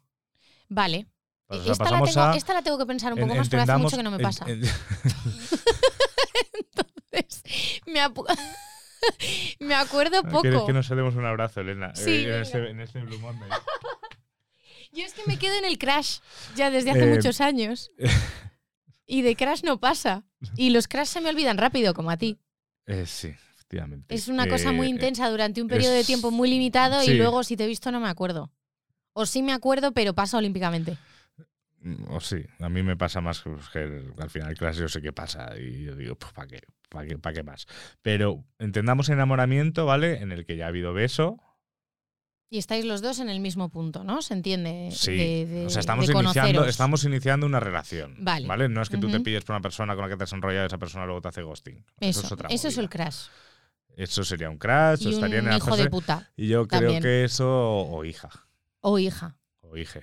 [0.70, 1.08] Vale.
[1.48, 3.50] O sea, esta, la tengo, a- esta la tengo que pensar un en- poco más
[3.50, 4.46] porque hace mucho que no me en- pasa.
[4.48, 4.62] en-
[6.54, 7.44] Entonces,
[7.86, 8.00] me,
[9.60, 10.42] me acuerdo poco.
[10.42, 11.94] ¿Quieres que nos demos un abrazo, Elena?
[11.96, 13.50] Sí, Eh, en, este, en este Blue Monday.
[14.92, 16.20] Yo es que me quedo en el crash
[16.56, 17.92] ya desde hace Eh, muchos años.
[19.12, 20.24] Y de crash no pasa.
[20.56, 22.38] Y los crash se me olvidan rápido, como a ti.
[22.86, 24.14] Eh, sí, efectivamente.
[24.14, 27.12] Es una cosa muy intensa durante un periodo de tiempo muy limitado sí.
[27.12, 28.52] y luego si te he visto no me acuerdo.
[29.14, 30.96] O sí me acuerdo, pero pasa olímpicamente.
[31.82, 33.42] Mm, O sí, a mí me pasa más
[33.74, 36.62] que, al final clase yo sé qué pasa y yo digo, pues ¿para qué?
[36.90, 37.68] ¿Para qué, pa' qué más?
[38.02, 40.20] Pero entendamos enamoramiento, ¿vale?
[40.22, 41.38] En el que ya ha habido beso.
[42.52, 44.24] Y estáis los dos en el mismo punto, ¿no?
[44.24, 44.90] Se entiende.
[44.92, 45.12] Sí.
[45.16, 48.16] de- de- o sea, estamos de iniciando, estamos iniciando una relación.
[48.20, 48.70] Vale.
[48.70, 50.66] No es que tú te pilles por una persona con la que te has enrollado
[50.66, 51.86] y esa persona luego te hace ghosting.
[52.00, 53.28] Eso, Eso, es otra eso es el crash.
[53.96, 56.32] Eso sería un crash, o Y estaría en un la hijo fase- de puta.
[56.38, 58.30] Y yo creo que eso, o hija,
[58.82, 59.36] O hija.
[59.62, 60.02] o hije.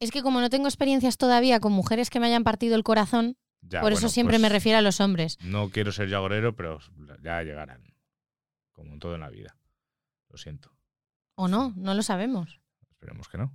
[0.00, 3.36] Es que como no tengo experiencias todavía con mujeres que me hayan partido el corazón,
[3.62, 5.38] Ya, por eso siempre pues, me refiero a los hombres.
[5.42, 6.80] No quiero ser yo agorero, pero
[7.22, 7.94] ya llegarán.
[8.72, 9.56] Como en todo en la vida.
[10.28, 10.74] Lo siento.
[11.34, 11.72] ¿O no?
[11.76, 12.60] No lo sabemos.
[12.90, 13.52] Esperemos que no.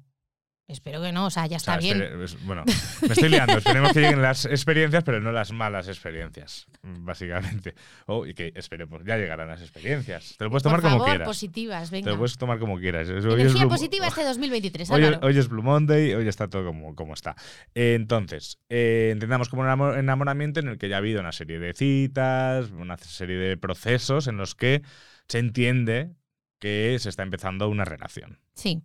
[0.69, 2.21] Espero que no, o sea, ya O sea, está bien.
[2.21, 3.57] es- bueno, me estoy liando.
[3.57, 7.73] Esperemos que lleguen las experiencias, pero no las malas experiencias, básicamente.
[8.05, 10.35] O y que esperemos, ya llegarán las experiencias.
[10.37, 11.25] Te lo puedes tomar Por como favor, quieras.
[11.27, 12.11] positivas, Te venga.
[12.11, 13.07] lo puedes tomar como quieras.
[13.07, 16.27] Es- hoy es Energía Blue- positiva este 2023, Hoy, es- hoy es Blue Monday, hoy
[16.27, 17.35] está todo como, como está.
[17.73, 21.31] Eh, entonces, eh, entendamos como un enamo- enamoramiento en el que ya ha habido una
[21.31, 24.81] serie de citas, una serie de procesos en los que
[25.29, 26.11] se entiende
[26.59, 28.39] que se está empezando una relación.
[28.53, 28.81] Sí.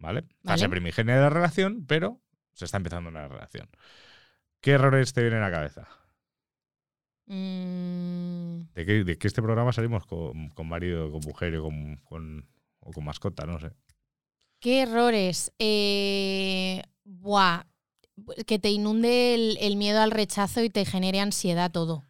[0.00, 0.22] ¿Vale?
[0.22, 0.58] Vale.
[0.58, 2.20] Fase primigenia de la relación, pero
[2.52, 3.68] se está empezando una relación.
[4.60, 5.88] ¿Qué errores te vienen a la cabeza?
[7.26, 11.96] Mm, ¿De que, de que este programa salimos con, con marido, con mujer o con,
[12.04, 12.48] con-
[12.80, 13.46] o con mascota?
[13.46, 13.70] No sé.
[14.58, 15.52] ¿Qué errores?
[15.58, 17.64] Eh, buah,
[18.46, 22.04] que te inunde el, el miedo al rechazo y te genere ansiedad todo.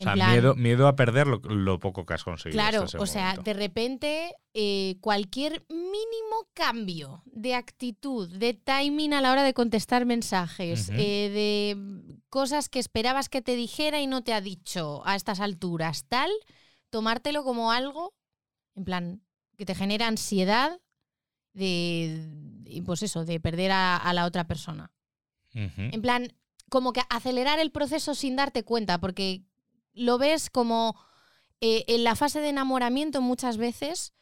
[0.00, 2.56] O sea, plan, miedo, miedo a perder lo, lo poco que has conseguido.
[2.56, 3.42] Claro, o sea, momento.
[3.42, 10.06] de repente eh, cualquier mínimo cambio de actitud, de timing a la hora de contestar
[10.06, 15.16] mensajes, eh, de cosas que esperabas que te dijera y no te ha dicho a
[15.16, 16.30] estas alturas, tal,
[16.90, 18.14] tomártelo como algo,
[18.76, 19.22] en plan,
[19.56, 20.80] que te genera ansiedad
[21.54, 24.92] de, pues eso, de perder a, a la otra persona.
[25.52, 26.32] En plan,
[26.68, 29.42] como que acelerar el proceso sin darte cuenta, porque
[29.98, 30.96] lo ves como
[31.60, 34.12] eh, en la fase de enamoramiento muchas veces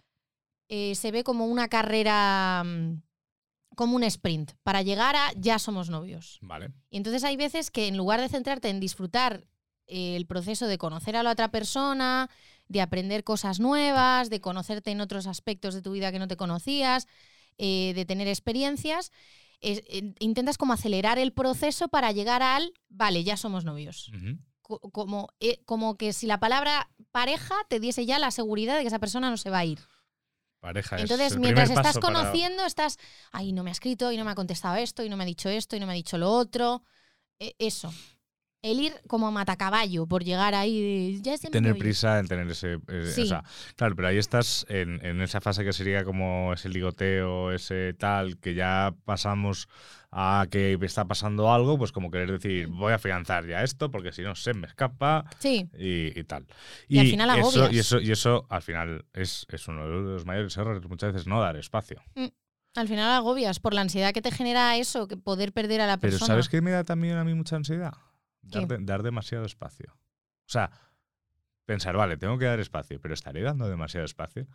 [0.69, 3.03] eh, se ve como una carrera, mm,
[3.77, 6.39] como un sprint, para llegar a ya somos novios.
[6.41, 6.71] Vale.
[6.91, 9.45] Y entonces hay veces que en lugar de centrarte en disfrutar
[9.87, 12.29] eh, el proceso de conocer a la otra persona,
[12.69, 16.37] de aprender cosas nuevas, de conocerte en otros aspectos de tu vida que no te
[16.37, 17.07] conocías,
[17.59, 19.13] eh, de tener experiencias,
[19.61, 24.11] es- eh, intentas como acelerar el proceso para llegar al, vale, ya somos novios.
[24.93, 28.89] Como, eh, como que si la palabra pareja te diese ya la seguridad de que
[28.89, 29.79] esa persona no se va a ir.
[30.61, 32.99] Pareja es Entonces, el mientras estás para- conociendo, estás,
[33.31, 35.27] ay, no me ha escrito, y no me ha contestado esto, y no me ha
[35.27, 36.83] dicho esto, y no me ha dicho lo otro.
[37.39, 37.93] E- eso.
[38.63, 41.21] el ir como a matacaballo por llegar ahí.
[41.23, 42.79] Ya se me Tener prisa en tener ese.
[42.89, 43.23] eh, Sí.
[43.23, 43.45] o sea,
[43.77, 48.39] claro, pero ahí estás en, en esa fase que sería como ese ligoteo, ese tal,
[48.39, 49.69] que ya pasamos
[50.19, 54.13] a que está pasando algo, pues como querer decir, voy a afianzar ya esto, porque
[54.13, 55.27] si no se me escapa.
[55.39, 56.47] Sí, y, y tal.
[56.89, 57.73] Y al final eso, agobias.
[57.75, 61.27] y eso Y eso al final es, es uno de los mayores errores, muchas veces
[61.27, 62.03] no dar espacio.
[62.77, 65.99] al final agobias por la ansiedad que te genera eso, que poder perder a la
[65.99, 66.29] Pero persona.
[66.29, 67.93] ¿sabes qué me da también a mí mucha ansiedad?
[68.41, 68.75] Dar, ¿Qué?
[68.79, 69.93] de- dar demasiado espacio.
[69.93, 70.71] O sea,
[71.67, 74.47] pensar, vale, tengo que dar espacio, pero estaré dando demasiado espacio.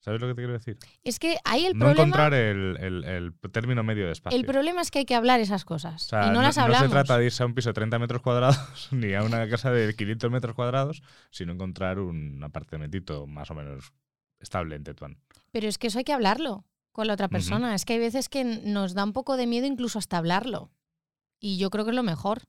[0.00, 0.78] ¿Sabes lo que te quiero decir?
[1.02, 2.02] Es que ahí el no problema.
[2.06, 4.38] encontrar el, el- el término medio de espacio.
[4.38, 6.06] El problema es que hay que hablar esas cosas.
[6.06, 6.90] O sea, y no, las se hablamos.
[6.90, 9.94] trata de irse a un piso de 30 metros cuadrados ni a una casa de
[9.94, 13.92] 500 metros cuadrados, sino encontrar un apartamentito más o menos
[14.38, 15.18] estable en Tetuán.
[15.50, 17.74] Pero es que eso hay que hablarlo con la otra persona.
[17.74, 20.70] Es que hay veces que nos da un poco de miedo incluso hasta hablarlo.
[21.40, 22.42] Y yo creo que es lo mejor.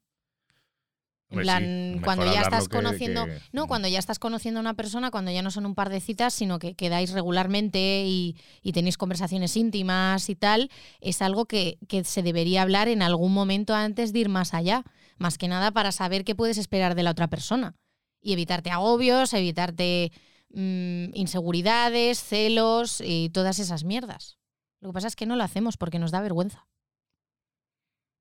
[1.31, 3.25] En plan, sí, cuando ya estás que- conociendo.
[3.25, 5.89] que- No, cuando ya estás conociendo a una persona, cuando ya no son un par
[5.89, 11.45] de citas, sino que quedáis regularmente y, y tenéis conversaciones íntimas y tal, es algo
[11.45, 14.83] que, que se debería hablar en algún momento antes de ir más allá.
[15.17, 17.75] Más que nada para saber qué puedes esperar de la otra persona.
[18.21, 20.11] Y evitarte agobios, evitarte
[20.49, 24.39] mm, inseguridades, celos y todas esas mierdas.
[24.81, 26.65] Lo que pasa es que no lo hacemos porque nos da vergüenza.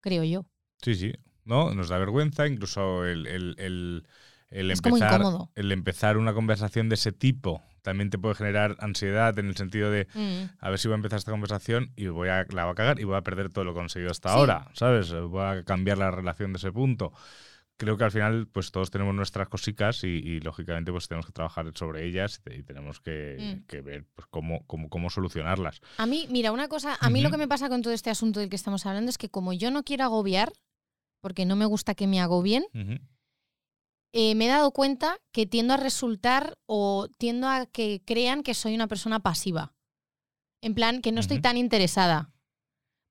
[0.02, 0.44] Creo yo.
[0.82, 1.12] Sí, sí.
[1.48, 4.06] No, nos da vergüenza, incluso el, el- el-
[4.50, 5.20] el empezar,
[5.56, 9.90] el empezar una conversación de ese tipo también te puede generar ansiedad en el sentido
[9.90, 10.50] de Mm.
[10.60, 13.00] a ver si voy a empezar esta conversación y voy a, la voy a cagar
[13.00, 14.34] y voy a perder todo lo conseguido hasta Sí.
[14.38, 15.12] ahora, ¿sabes?
[15.12, 17.12] Voy a cambiar la relación de ese punto.
[17.78, 21.32] Creo que al final pues todos tenemos nuestras cositas y, y, lógicamente pues tenemos que
[21.32, 23.66] trabajar sobre ellas y, tenemos que, Mm.
[23.66, 25.80] que ver pues, cómo, cómo, cómo solucionarlas.
[25.98, 28.40] A mí, mira, una cosa, a mí lo que me pasa con todo este asunto
[28.40, 30.52] del que estamos hablando es que como yo no quiero agobiar,
[31.20, 32.98] porque no me gusta que me agobien, Ujú.
[34.12, 38.54] eh, me he dado cuenta que tiendo a resultar o tiendo a que crean que
[38.54, 39.74] soy una persona pasiva.
[40.60, 42.32] En plan, que no estoy tan interesada.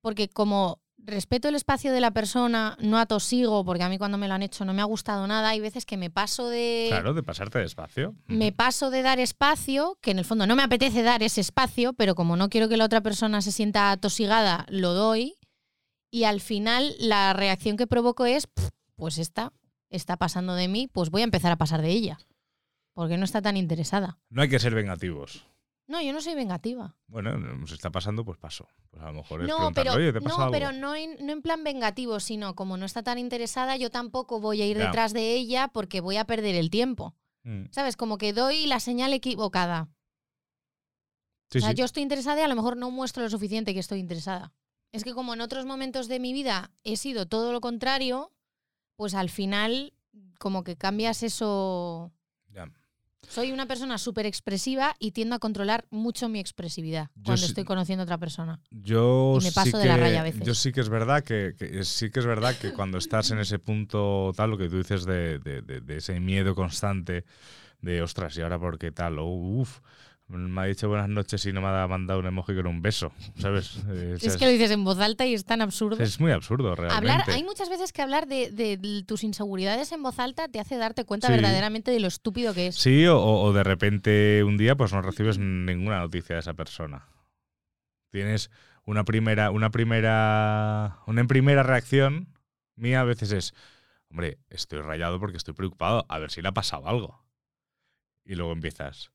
[0.02, 4.28] Porque como respeto el espacio de la persona, no atosigo, porque a mí cuando me
[4.28, 6.86] lo han hecho no me ha gustado nada, hay veces que me paso de...
[6.90, 8.14] Claro, de pasarte despacio.
[8.26, 8.56] me Ujú.
[8.56, 12.14] paso de dar espacio, que en el fondo no me apetece dar ese espacio, pero
[12.14, 15.38] como no quiero que la otra persona se sienta atosigada, lo doy.
[16.10, 19.52] Y al final la reacción que provoco es, "Pff, pues esta
[19.90, 22.18] está pasando de mí, pues voy a empezar a pasar de ella.
[22.94, 24.18] Porque no está tan interesada.
[24.28, 25.44] No hay que ser vengativos.
[25.86, 26.96] No, yo no soy vengativa.
[27.06, 28.68] Bueno, nos está pasando, pues paso.
[28.90, 30.52] Pues a lo mejor es No, pero, oye, ¿te pasa no, algo?
[30.52, 34.40] pero no, en, no en plan vengativo, sino como no está tan interesada, yo tampoco
[34.40, 34.86] voy a ir Ya.
[34.86, 37.14] detrás de ella porque voy a perder el tiempo.
[37.44, 37.66] Mm.
[37.70, 37.96] ¿Sabes?
[37.96, 39.88] Como que doy la señal equivocada.
[41.50, 41.76] Sí, o sea, sí.
[41.76, 44.52] yo estoy interesada y a lo mejor no muestro lo suficiente que estoy interesada.
[44.92, 48.32] Es que como en otros momentos de mi vida he sido todo lo contrario,
[48.96, 49.92] pues al final
[50.38, 52.12] como que cambias eso...
[53.28, 57.48] Soy una persona súper expresiva y tiendo a controlar mucho mi expresividad Yo cuando sí-
[57.50, 58.58] estoy conociendo a otra persona.
[58.70, 60.40] Yo Y me paso sí de que, la raya a veces.
[60.46, 63.38] Yo sí que es verdad que, que- sí que es verdad que cuando estás en
[63.40, 67.26] ese punto tal, lo que tú dices de, de- de- de ese miedo constante
[67.82, 69.80] de ostras, y ahora por qué tal, o uff,
[70.28, 73.12] me ha dicho buenas noches y no me ha mandado un emoji con un beso,
[73.38, 73.82] ¿sabes?
[73.88, 76.02] Eh, Es que lo dices en voz alta y es tan absurdo.
[76.02, 77.10] es muy absurdo realmente.
[77.10, 80.76] Hablar, hay muchas veces que hablar de, de tus inseguridades en voz alta te hace
[80.76, 81.32] darte cuenta Sí.
[81.34, 82.76] verdaderamente de lo estúpido que es.
[82.76, 87.08] Sí, o, o de repente un día pues no recibes ninguna noticia de esa persona.
[88.10, 88.50] Tienes
[88.84, 92.28] una primera, una primera, una primera reacción
[92.76, 93.54] mía a veces es,
[94.10, 97.24] hombre, estoy rayado porque estoy preocupado, a ver si le ha pasado algo.
[98.24, 99.10] Y luego empiezas,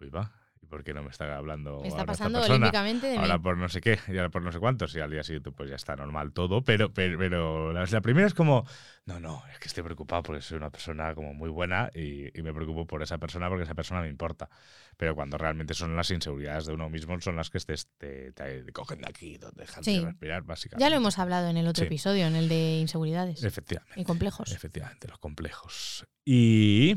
[0.00, 0.32] uy va,
[0.66, 2.56] ¿y por qué no me está hablando Me está ahora esta pasando persona?
[2.56, 3.18] olímpicamente de mí.
[3.22, 5.52] Ahora por no sé qué, y ahora por no sé cuántos, y al día siguiente
[5.52, 8.66] pues ya está normal todo, pero, pero, pero la, la primera es como,
[9.04, 12.42] no, no, es que estoy preocupado porque soy una persona como muy buena y, y
[12.42, 14.48] me preocupo por esa persona porque esa persona me importa.
[14.96, 18.62] Pero cuando realmente son las inseguridades de uno mismo, son las que te, te, te-
[18.64, 20.00] te cogen de aquí, te dejan Sí.
[20.00, 20.82] de respirar, básicamente.
[20.84, 21.86] Ya lo hemos hablado en el otro Sí.
[21.86, 24.00] episodio, en el de inseguridades Efectivamente.
[24.00, 24.50] y complejos.
[24.52, 26.06] Efectivamente, los complejos.
[26.24, 26.96] Y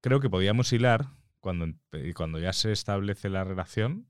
[0.00, 1.06] creo que podíamos hilar
[1.42, 1.66] cuando,
[2.16, 4.08] cuando ya se establece la relación.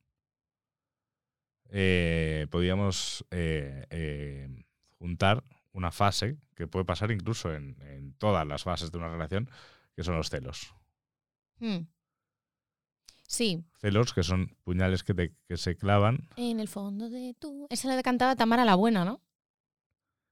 [1.71, 4.65] eh, podíamos eh, eh,
[4.99, 5.43] juntar
[5.73, 9.51] una fase que puede pasar incluso en, en todas las fases de una relación,
[9.97, 10.75] que son los celos.
[11.59, 11.87] Hmm.
[13.27, 16.29] Sí, Celos que son puñales que, te- que se clavan.
[16.37, 17.67] en el fondo de tu...
[17.71, 19.23] Esa la cantaba Tamara la buena, ¿no?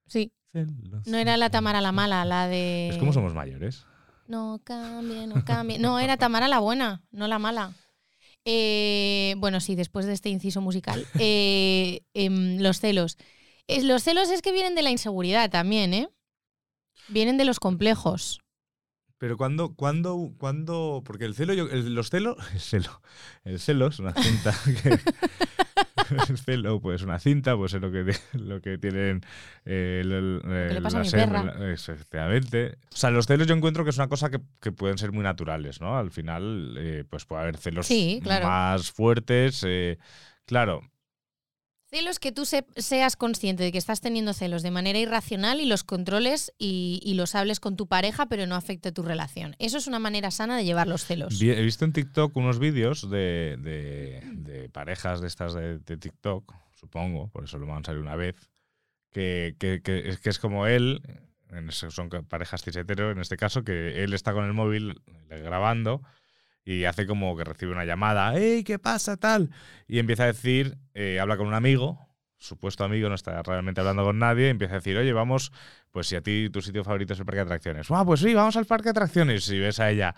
[0.06, 1.06] Sí, Celos.
[1.06, 2.88] no era la Tamara la mala, la de...
[2.90, 3.86] Es como somos mayores.
[4.30, 5.80] No cambie, no cambie.
[5.80, 7.74] No, era Tamara la buena, no la mala.
[8.44, 11.04] Eh, bueno, sí, después de este inciso musical.
[11.18, 13.18] eh, em, los celos.
[13.66, 16.08] Los celos es que vienen de la inseguridad también, ¿eh?
[17.08, 18.40] Vienen de los complejos.
[19.20, 23.02] Pero cuando, cuando, cuando, porque el celo, yo- el- los celos, el celo,
[23.44, 24.98] el celo es una cinta que,
[26.32, 29.20] el celo, pues una cinta, pues es lo que, lo que tienen
[29.66, 31.40] eh, el, el- que le pasa a mi perra.
[31.40, 32.78] hembras, Efectivamente.
[32.92, 35.22] O sea, los celos yo encuentro que es una cosa que, que pueden ser muy
[35.22, 35.98] naturales, ¿no?
[35.98, 38.46] Al final, eh, pues puede haber celos Sí, claro.
[38.48, 39.62] más fuertes.
[39.66, 39.98] eh,
[40.46, 40.80] claro,
[41.92, 45.66] Celos que tú se- seas consciente de que estás teniendo celos de manera irracional y
[45.66, 49.56] los controles y, los hables con tu pareja, pero no afecte tu relación.
[49.58, 51.42] Eso es una manera sana de llevar los celos.
[51.42, 57.58] He visto en TikTok unos vídeos de, parejas de estas de, TikTok, supongo, por eso
[57.58, 58.36] lo van a salir una vez,
[59.10, 61.02] que, que- que es, como él,
[61.70, 66.02] son parejas cis hetero en este caso, que él está con el móvil eh, grabando
[66.64, 69.50] y hace como que recibe una llamada, ¡Ey, qué pasa, tal!
[69.88, 74.04] Y empieza a decir, eh, habla con un amigo, supuesto amigo, no está realmente hablando
[74.04, 75.52] con nadie, y empieza a decir, oye, vamos,
[75.90, 78.34] pues si a ti tu sitio favorito es el parque de atracciones, ¡ah, pues sí,
[78.34, 79.48] vamos al parque de atracciones!
[79.48, 80.14] Y ves a ella,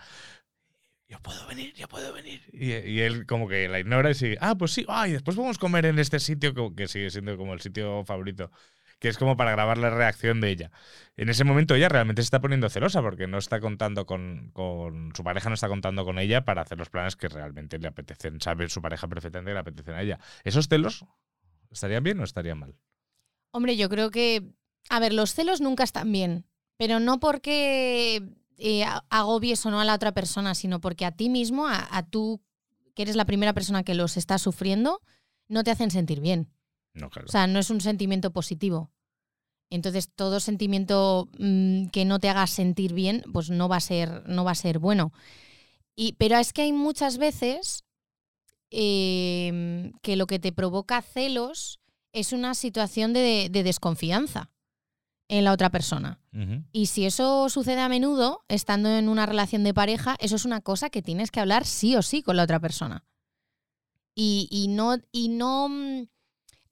[1.13, 2.41] yo puedo venir, yo puedo venir.
[2.51, 5.59] Y, él como que la ignora y sigue, ah, pues sí, ah, y después podemos
[5.59, 8.51] comer en este sitio que sigue siendo como el sitio favorito,
[9.03, 10.71] que es como para grabar la reacción de ella.
[11.17, 15.11] En ese momento ella realmente se está poniendo celosa porque no está contando con, con
[15.13, 18.39] su pareja, no está contando con ella para hacer los planes que realmente le apetecen,
[18.39, 20.19] sabe su pareja perfectamente que le apetecen a ella.
[20.45, 21.03] ¿Esos celos
[21.69, 22.77] estarían bien o estarían mal?
[23.51, 24.53] Hombre, yo creo que,
[24.89, 26.45] a ver, los celos nunca están bien,
[26.77, 28.23] pero no porque
[28.57, 32.03] eh, agobies o no a la otra persona, sino porque a ti mismo, a, a
[32.03, 32.41] tú,
[32.95, 35.01] que eres la primera persona que los está sufriendo,
[35.49, 36.52] no te hacen sentir bien.
[36.93, 37.27] No, claro.
[37.27, 38.91] O sea, no es un sentimiento positivo.
[39.69, 44.27] Entonces, todo sentimiento mm, que no te haga sentir bien, pues no va a ser,
[44.27, 45.11] no va a ser bueno.
[45.95, 47.83] Y, pero es que hay muchas veces
[48.69, 51.79] eh, que lo que te provoca celos
[52.11, 54.51] es una situación de, de desconfianza
[55.27, 56.19] en la otra persona.
[56.71, 60.61] Y si eso sucede a menudo, estando en una relación de pareja, eso es una
[60.61, 63.05] cosa que tienes que hablar sí o sí con la otra persona.
[64.15, 66.07] Y, y no, y no mm,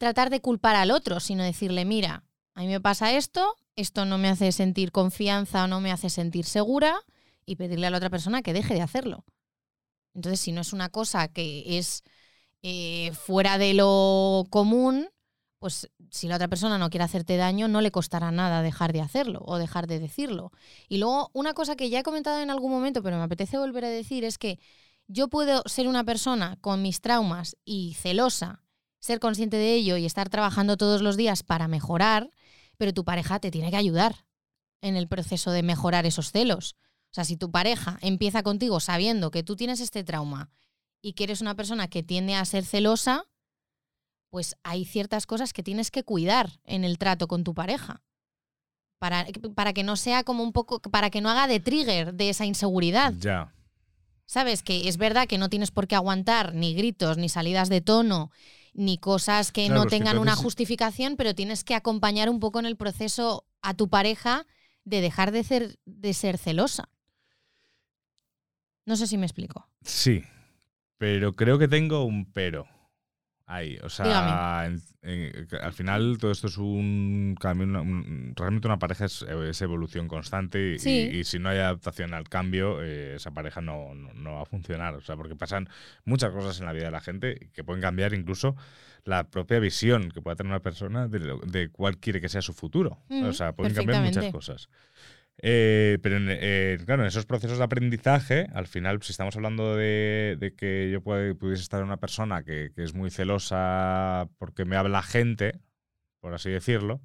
[0.01, 4.17] tratar de culpar al otro, sino decirle, mira, a mí me pasa esto, esto no
[4.17, 6.99] me hace sentir confianza o no me hace sentir segura,
[7.45, 9.25] y pedirle a la otra persona que deje de hacerlo.
[10.13, 12.03] Entonces, si no es una cosa que es
[12.63, 15.09] eh, fuera de lo común,
[15.59, 19.01] pues si la otra persona no quiere hacerte daño, no le costará nada dejar de
[19.01, 20.51] hacerlo o dejar de decirlo.
[20.89, 23.85] Y luego, una cosa que ya he comentado en algún momento, pero me apetece volver
[23.85, 24.59] a decir, es que
[25.07, 28.63] yo puedo ser una persona con mis traumas y celosa,
[29.01, 32.29] ser consciente de ello y estar trabajando todos los días para mejorar,
[32.77, 34.25] pero tu pareja te tiene que ayudar
[34.79, 36.77] en el proceso de mejorar esos celos.
[37.11, 40.49] O sea, si tu pareja empieza contigo sabiendo que tú tienes este trauma
[41.01, 43.25] y que eres una persona que tiende a ser celosa,
[44.29, 48.01] pues hay ciertas cosas que tienes que cuidar en el trato con tu pareja.
[48.97, 52.29] Para, para que no sea como un poco, para que no haga de trigger de
[52.29, 53.13] esa inseguridad.
[53.19, 53.53] Ya.
[54.27, 54.61] ¿Sabes?
[54.61, 58.31] Que es verdad que no tienes por qué aguantar ni gritos, ni salidas de tono,
[58.73, 62.39] ni cosas que Claro, no que tengan una entonces- justificación, pero tienes que acompañar un
[62.39, 64.45] poco en el proceso a tu pareja
[64.85, 66.89] de dejar de ser, de ser celosa.
[68.85, 69.67] No sé si me explico.
[69.83, 70.23] Sí,
[70.97, 72.67] pero creo que tengo un pero.
[73.53, 74.79] Ahí, o sea, Dígame.
[75.03, 79.23] en- en- al final todo esto es un cambio, una- un- realmente una pareja es,
[79.23, 81.09] es evolución constante y, Sí.
[81.11, 84.43] y- y si no hay adaptación al cambio, eh, esa pareja no, no- no va
[84.43, 85.67] a funcionar, o sea, porque pasan
[86.05, 88.55] muchas cosas en la vida de la gente que pueden cambiar incluso
[89.03, 92.41] la propia visión que pueda tener una persona de, lo- de cuál quiere que sea
[92.41, 94.69] su futuro, Mm, o sea, pueden cambiar muchas cosas.
[95.43, 99.75] Eh, pero en, eh, claro, en esos procesos de aprendizaje, al final, si estamos hablando
[99.75, 104.65] de, de que yo puede- pudiese estar una persona que, que es muy celosa porque
[104.65, 105.59] me habla gente,
[106.19, 107.01] por así decirlo,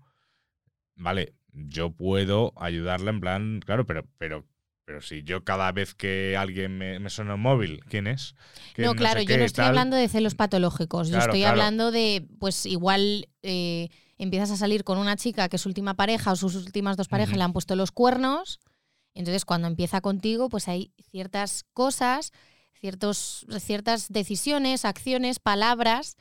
[0.96, 4.46] vale, yo puedo ayudarla en plan, claro, pero, pero,
[4.84, 8.34] pero si yo cada vez que alguien me, me suena un móvil, ¿quién es?
[8.76, 9.68] No, sé claro, yo qué, no estoy tal.
[9.68, 11.08] hablando de celos patológicos.
[11.08, 11.52] yo estoy claro.
[11.52, 15.94] hablando de, pues igual eh, empiezas a salir con una chica que es su última
[15.94, 18.60] pareja o sus últimas dos parejas le han puesto los cuernos.
[19.14, 22.32] Entonces, cuando empieza contigo, pues hay ciertas cosas,
[22.78, 26.16] ciertos, ciertas decisiones, acciones, palabras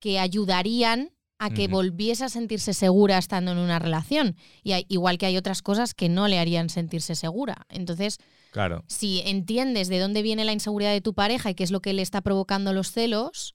[0.00, 4.36] que ayudarían a que volviese a sentirse segura estando en una relación.
[4.62, 7.66] Y hay- igual que hay otras cosas que no le harían sentirse segura.
[7.68, 8.16] Entonces,
[8.52, 8.84] Claro.
[8.86, 11.92] si entiendes de dónde viene la inseguridad de tu pareja y qué es lo que
[11.92, 13.54] le está provocando los celos,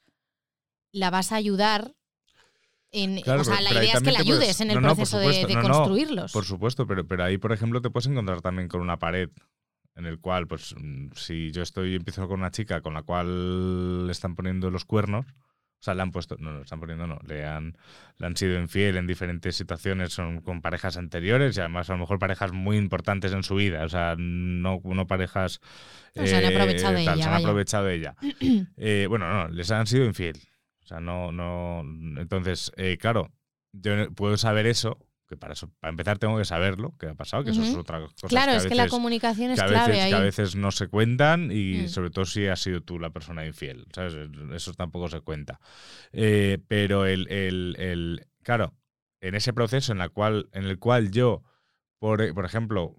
[0.91, 1.95] la vas a ayudar
[2.91, 3.21] en.
[3.21, 5.25] Claro, o sea, pero- la idea es que puedes- ayudes en el no, proceso de,
[5.25, 6.31] supuesto, de no, no, construirlos.
[6.31, 9.29] Por supuesto, pero, pero ahí, por ejemplo, te puedes encontrar también con una pared
[9.95, 14.05] en el cual, pues, mm, si yo estoy empiezo con una chica con la cual
[14.07, 17.17] le están poniendo los cuernos, O sea, le han puesto, no, no, están poniendo, no,
[17.27, 17.75] le han,
[18.19, 21.97] le han sido infiel en diferentes situaciones son con parejas anteriores y además a lo
[21.99, 25.59] mejor parejas muy importantes en su vida, o sea, no, no parejas...
[26.13, 27.37] Se han aprovechado de ella, Se han vaya.
[27.37, 28.15] aprovechado de ella.
[28.77, 30.37] Eh, bueno, no, les han sido infiel.
[30.91, 31.81] Sea, no, no.
[32.19, 33.31] Entonces, eh, claro,
[33.71, 37.45] yo puedo saber eso, que para eso, para empezar tengo que saberlo, que ha pasado,
[37.45, 38.27] que eso es otra cosa.
[38.27, 40.09] Claro, que es que la comunicación es que a clave veces, ahí.
[40.11, 41.87] que a veces no se cuentan y Mm.
[41.87, 44.17] sobre todo si has sido tú la persona infiel, ¿sabes?
[44.53, 45.61] Eso tampoco se cuenta.
[46.11, 48.73] Eh, pero el, el- el- claro,
[49.21, 51.43] en ese proceso en, la cual, en el cual yo,
[51.99, 52.93] por, por ejemplo,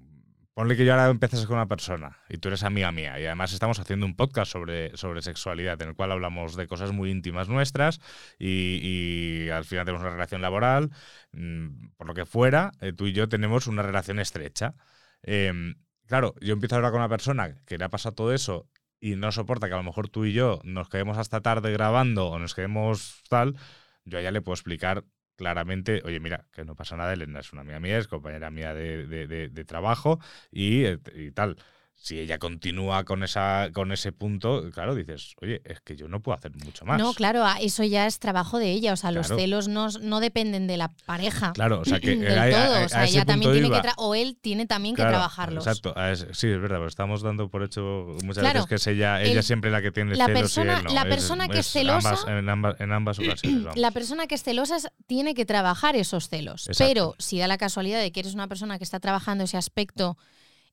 [0.54, 3.52] ponle que yo ahora empezas con una persona y tú eres amiga mía y además
[3.52, 7.48] estamos haciendo un podcast sobre, sobre sexualidad en el cual hablamos de cosas muy íntimas
[7.48, 8.00] nuestras
[8.38, 10.90] y, y al final tenemos una relación laboral,
[11.32, 14.74] mm, por lo que fuera, eh, tú y yo tenemos una relación estrecha.
[15.22, 15.76] Em,
[16.06, 18.68] claro, yo empiezo a hablar con una persona que le ha pasado todo eso
[19.00, 22.28] y no soporta que a lo mejor tú y yo nos quedemos hasta tarde grabando
[22.28, 23.56] o nos quedemos tal,
[24.04, 25.04] yo a ella le puedo explicar
[25.42, 28.74] claramente, oye, mira, que no pasa nada, Elena es una amiga mía, es compañera mía
[28.74, 29.26] de, de-
[29.64, 30.20] trabajo
[30.52, 31.56] y, eh, y tal.
[32.04, 36.18] Si ella continúa con, esa, con ese punto, claro, dices, oye, es que yo no
[36.18, 36.98] puedo hacer mucho más.
[36.98, 38.92] No, claro, a- eso ya es trabajo de ella.
[38.92, 41.52] O sea, los celos no, no dependen de la pareja.
[41.52, 42.74] Claro, o sea que del a- a- todo.
[42.74, 43.80] a o sea, ella también tiene iba.
[43.82, 45.64] que o él tiene también que trabajarlos.
[45.64, 45.94] Exacto,
[46.32, 49.38] sí, es verdad, pero estamos dando por hecho muchas Claro, veces que es ella, ella
[49.38, 50.94] el- siempre la que tiene la celos persona- y él no.
[50.94, 53.62] la persona que es celosa- ambas- en, ambas, en ambas ocasiones.
[53.62, 53.78] vamos.
[53.78, 54.76] La persona que es celosa
[55.06, 56.66] tiene que trabajar esos celos.
[56.66, 56.90] Exacto.
[56.90, 60.18] Pero si da la casualidad de que eres una persona que está trabajando ese aspecto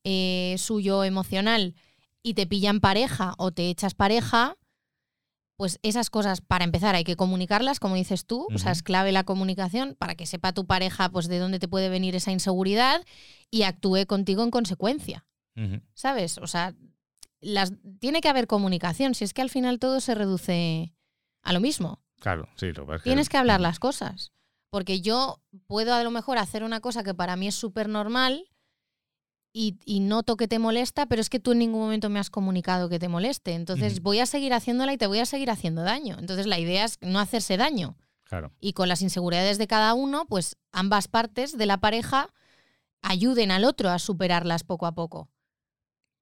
[0.03, 1.75] eh, suyo emocional
[2.23, 4.55] y te pillan pareja o te echas pareja,
[5.57, 8.47] pues esas cosas, para empezar, hay que comunicarlas, como dices tú.
[8.53, 11.67] O sea, es clave la comunicación para que sepa tu pareja pues, de dónde te
[11.67, 13.03] puede venir esa inseguridad
[13.51, 15.25] y actúe contigo en consecuencia.
[15.93, 16.37] ¿Sabes?
[16.37, 16.73] O sea,
[17.41, 19.13] las, tiene que haber comunicación.
[19.15, 20.93] Si es que al final todo se reduce
[21.43, 22.01] a lo mismo.
[22.21, 24.31] Claro, sí, lo que- Tienes que hablar las cosas.
[24.69, 28.45] Porque yo puedo a lo mejor hacer una cosa que para mí es súper normal
[29.59, 32.29] y, y noto que te molesta, pero es que tú en ningún momento me has
[32.29, 33.55] comunicado que te moleste.
[33.55, 36.15] Entonces voy a seguir haciéndola y te voy a seguir haciendo daño.
[36.17, 37.97] Entonces la idea es no hacerse daño.
[38.23, 38.53] Claro.
[38.61, 42.29] Y con las inseguridades de cada uno, pues ambas partes de la pareja
[43.01, 45.27] ayuden al otro a superarlas poco a poco.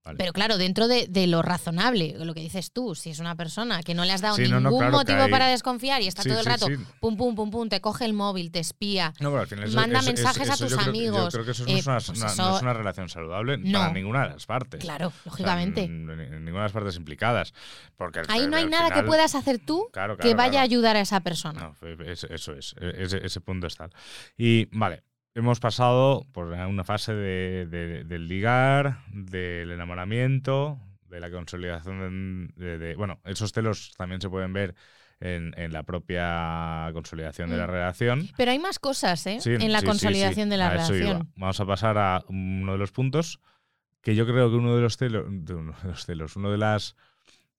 [0.07, 0.17] Vale.
[0.17, 3.83] Pero claro, dentro de, de lo razonable, lo que dices tú, si es una persona
[3.83, 6.07] que no le has dado Sí, ningún no, claro que motivo hay- para desconfiar y
[6.07, 6.67] está Sí, todo el sí, rato
[6.99, 9.13] pum, pum, pum, pum, te coge el móvil, te espía.
[9.19, 11.23] No, pero al final eso- Manda eso- mensajes a tus yo creo amigos.
[11.25, 13.79] yo creo que eso no, Eh, es una, pues no es una relación saludable No.
[13.79, 14.79] para ninguna de las partes.
[14.81, 15.83] Claro, O sea, lógicamente.
[15.83, 17.53] en, en ninguna de las partes implicadas.
[17.97, 20.95] Porque al- Ahí no hay nada que puedas hacer tú Claro, que vaya a ayudar
[20.95, 21.71] a esa persona.
[22.05, 23.89] Eso es, e- ese, ese punto está.
[24.37, 25.03] Y vale,
[25.37, 30.79] hemos pasado por una fase de, de- del ligar, del enamoramiento,
[31.09, 34.75] de la consolidación de, de- Bueno, esos celos también se pueden ver
[35.19, 37.69] en, en la propia consolidación de la Mm.
[37.71, 38.29] relación.
[38.37, 39.39] Pero hay más cosas, ¿eh?
[39.39, 41.31] Sí, en la sí, consolidación sí, de la a relación.
[41.35, 43.39] Vamos a pasar a uno de los puntos
[44.01, 46.57] que yo creo que uno de los celos, de uno de los celos, una de
[46.57, 46.95] las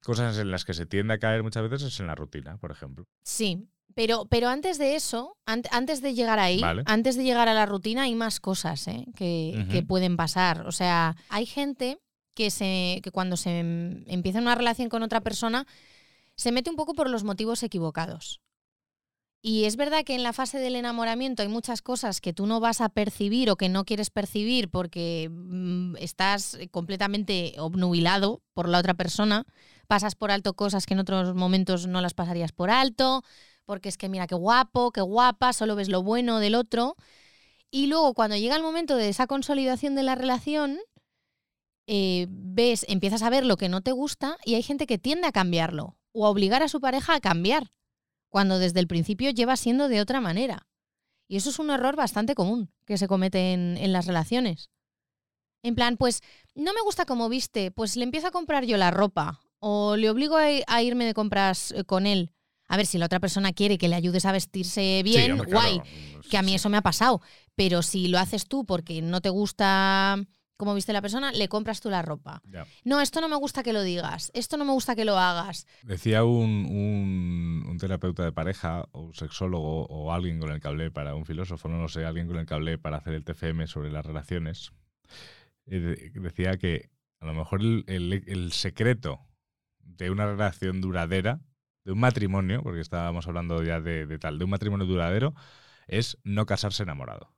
[0.02, 2.70] cosas en las que se tiende a caer muchas veces es en la rutina, por
[2.70, 3.06] ejemplo.
[3.22, 3.68] Sí.
[3.94, 6.82] Pero, pero antes de eso, an- antes de llegar ahí, Vale.
[6.86, 9.06] antes de llegar a la rutina, hay más cosas ¿eh?
[9.16, 9.68] que, Ujú.
[9.72, 10.66] que pueden pasar.
[10.66, 11.98] O sea, hay gente
[12.34, 15.66] que, se, que cuando se em- empieza una relación con otra persona,
[16.36, 18.40] se mete un poco por los motivos equivocados.
[19.40, 22.58] Y es verdad que en la fase del enamoramiento hay muchas cosas que tú no
[22.60, 28.78] vas a percibir o que no quieres percibir porque mm, estás completamente obnubilado por la
[28.78, 29.44] otra persona.
[29.86, 33.22] Pasas por alto cosas que en otros momentos no las pasarías por alto,
[33.68, 36.96] porque es que mira qué guapo, qué guapa, solo ves lo bueno del otro.
[37.70, 40.78] Y luego cuando llega el momento de esa consolidación de la relación,
[41.86, 45.28] eh, ves, empiezas a ver lo que no te gusta y hay gente que tiende
[45.28, 47.70] a cambiarlo o a obligar a su pareja a cambiar,
[48.30, 50.66] cuando desde el principio lleva siendo de otra manera.
[51.28, 54.70] Y eso es un error bastante común que se comete en, las relaciones.
[55.62, 56.22] En plan, pues
[56.54, 60.08] no me gusta cómo viste, pues le empiezo a comprar yo la ropa o le
[60.08, 62.32] obligo a, a irme de compras eh, con él.
[62.68, 65.48] A ver, si la otra persona quiere que le ayudes a vestirse bien, Sí, hombre,
[65.48, 67.20] claro, guay, que a mí eso me ha pasado.
[67.54, 70.16] Pero si lo haces tú porque no te gusta
[70.56, 72.42] cómo viste la persona, le compras tú la ropa.
[72.84, 75.66] No, esto no me gusta que lo digas, esto no me gusta que lo hagas.
[75.82, 80.66] Decía un, un- un terapeuta de pareja o un sexólogo o alguien con el que
[80.68, 83.24] hablé para un filósofo, no lo sé, alguien con el que hablé para hacer el
[83.24, 84.72] TFM sobre las relaciones,
[85.66, 86.90] eh, de- decía que
[87.20, 89.20] a lo mejor el, el- el secreto
[89.80, 91.40] de una relación duradera,
[91.84, 95.34] de un matrimonio, porque estábamos hablando ya de, de tal, de un matrimonio duradero,
[95.86, 97.32] es no casarse enamorado.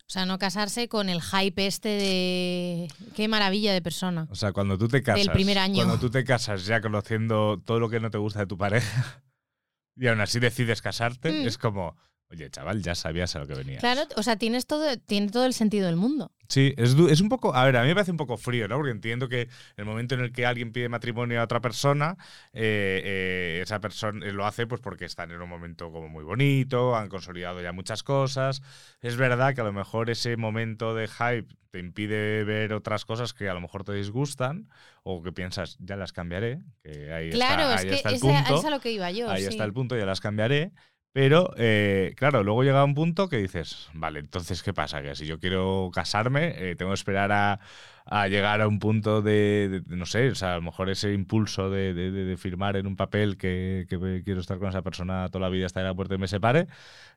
[0.00, 4.26] O sea, no casarse con el hype este de qué maravilla de persona.
[4.30, 5.28] O sea, cuando tú te casas.
[5.30, 5.76] primer año.
[5.76, 9.22] Cuando tú te casas ya conociendo todo lo que no te gusta de tu pareja
[9.96, 11.46] y aún así decides casarte, Mm.
[11.46, 11.96] es como,
[12.32, 13.80] oye, chaval, ya sabías a lo que venías.
[13.80, 16.32] Claro, o sea, tienes todo, tiene todo el sentido del mundo.
[16.48, 17.54] Sí, es, es un poco.
[17.54, 18.76] A ver, a mí me parece un poco frío, ¿no?
[18.76, 22.16] Porque entiendo que el momento en el que alguien pide matrimonio a otra persona,
[22.52, 26.94] eh, eh, esa persona lo hace pues porque están en un momento como muy bonito,
[26.96, 28.60] han consolidado ya muchas cosas.
[29.00, 33.32] Es verdad que a lo mejor ese momento de hype te impide ver otras cosas
[33.32, 34.68] que a lo mejor te disgustan
[35.04, 38.20] o que piensas, ya las cambiaré, que ahí Claro, está, es ahí que está el
[38.20, 38.58] punto.
[38.58, 39.30] es a lo que iba yo.
[39.30, 39.48] Ahí sí.
[39.48, 40.72] está el punto, ya las cambiaré.
[41.12, 45.02] Pero, eh, claro, luego llega un punto que dices, vale, entonces, ¿qué pasa?
[45.02, 47.60] Que si yo quiero casarme, eh, tengo que esperar a,
[48.04, 51.12] a llegar a un punto de, de- no sé, o sea, a lo mejor ese
[51.12, 55.40] impulso de, de- firmar en un papel que, que quiero estar con esa persona toda
[55.42, 56.66] la vida hasta que la puerta y me separe,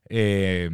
[0.09, 0.69] eh,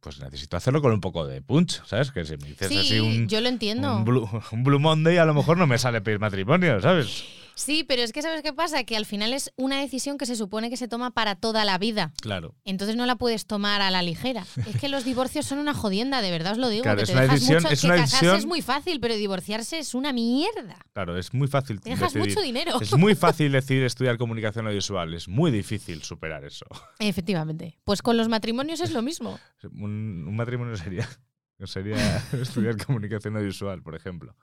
[0.00, 2.10] pues necesito hacerlo con un poco de punch, ¿sabes?
[2.12, 3.96] Que si me dices Sí, así un, yo lo entiendo.
[3.96, 7.24] un, blue, un Blue Monday, a lo mejor no me sale pedir matrimonio, ¿sabes?
[7.54, 8.84] Sí, pero es que ¿sabes qué pasa?
[8.84, 11.76] Que al final es una decisión que se supone que se toma para toda la
[11.76, 12.12] vida.
[12.22, 12.54] Claro.
[12.64, 14.46] Entonces no la puedes tomar a la ligera.
[14.68, 16.84] Es que los divorcios son una jodienda, de verdad os lo digo.
[16.84, 19.00] Claro, que es te una dejas decisión- mucho, es que una decisión- es muy fácil,
[19.00, 20.76] pero divorciarse es una mierda.
[20.92, 22.34] Claro, es muy fácil Te dejas decidir.
[22.34, 22.80] mucho dinero.
[22.80, 26.66] Es muy fácil decir estudiar comunicación audiovisual, es muy difícil superar eso.
[26.98, 27.78] Efectivamente.
[27.84, 29.38] Pues con los matrimonios es lo mismo.
[29.72, 31.08] Un, un matrimonio sería,
[31.64, 31.96] sería
[32.40, 34.34] estudiar comunicación audiovisual, por ejemplo.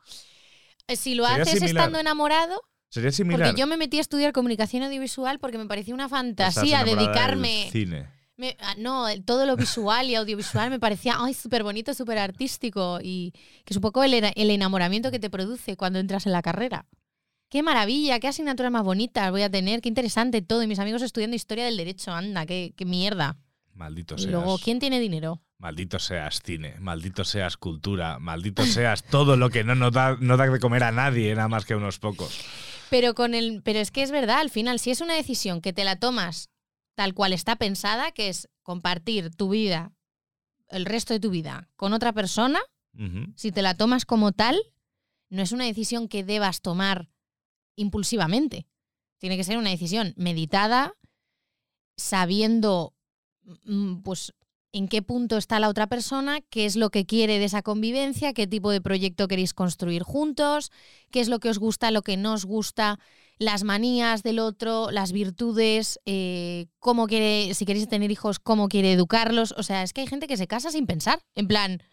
[0.87, 1.77] Eh, Si lo Sería haces similar.
[1.77, 3.47] estando enamorado, Sería similar.
[3.49, 7.69] porque yo me metí a estudiar comunicación audiovisual porque me parecía una fantasía dedicarme.
[7.71, 8.14] Cine.
[8.38, 12.99] Me- ah, no, todo lo visual y audiovisual me parecía ay súper bonito, súper artístico
[13.01, 13.31] y
[13.63, 16.86] que es un poco el, el enamoramiento que te produce cuando entras en la carrera.
[17.49, 20.63] Qué maravilla, qué asignaturas más bonitas voy a tener, qué interesante todo.
[20.63, 23.38] Y mis amigos estudiando historia del derecho, anda, qué, qué mierda.
[23.73, 24.31] Maldito Y seas.
[24.31, 25.41] luego, ¿quién tiene dinero?
[25.57, 30.36] Maldito seas cine, maldito seas cultura, maldito seas todo lo que no nos da, no
[30.36, 32.38] da de comer a nadie, nada más que unos pocos.
[32.89, 35.71] Pero con el, pero es que es verdad, al final, si es una decisión que
[35.71, 36.49] te la tomas
[36.95, 39.93] tal cual está pensada, que es compartir tu vida,
[40.69, 42.59] el resto de tu vida, con otra persona,
[43.35, 44.57] si te la tomas como tal,
[45.29, 47.09] no es una decisión que debas tomar
[47.75, 48.67] impulsivamente.
[49.17, 50.93] Tiene que ser una decisión meditada,
[51.97, 52.93] sabiendo
[53.65, 54.33] mm, pues
[54.71, 58.33] en qué punto está la otra persona, qué es lo que quiere de esa convivencia,
[58.33, 60.71] qué tipo de proyecto queréis construir juntos,
[61.11, 62.99] qué es lo que os gusta, lo que no os gusta,
[63.38, 68.93] las manías del otro, las virtudes, eh, cómo quiere, si queréis tener hijos, cómo quiere
[68.93, 69.53] educarlos.
[69.57, 71.19] O sea, es que hay gente que se casa sin pensar.
[71.36, 71.83] En plan,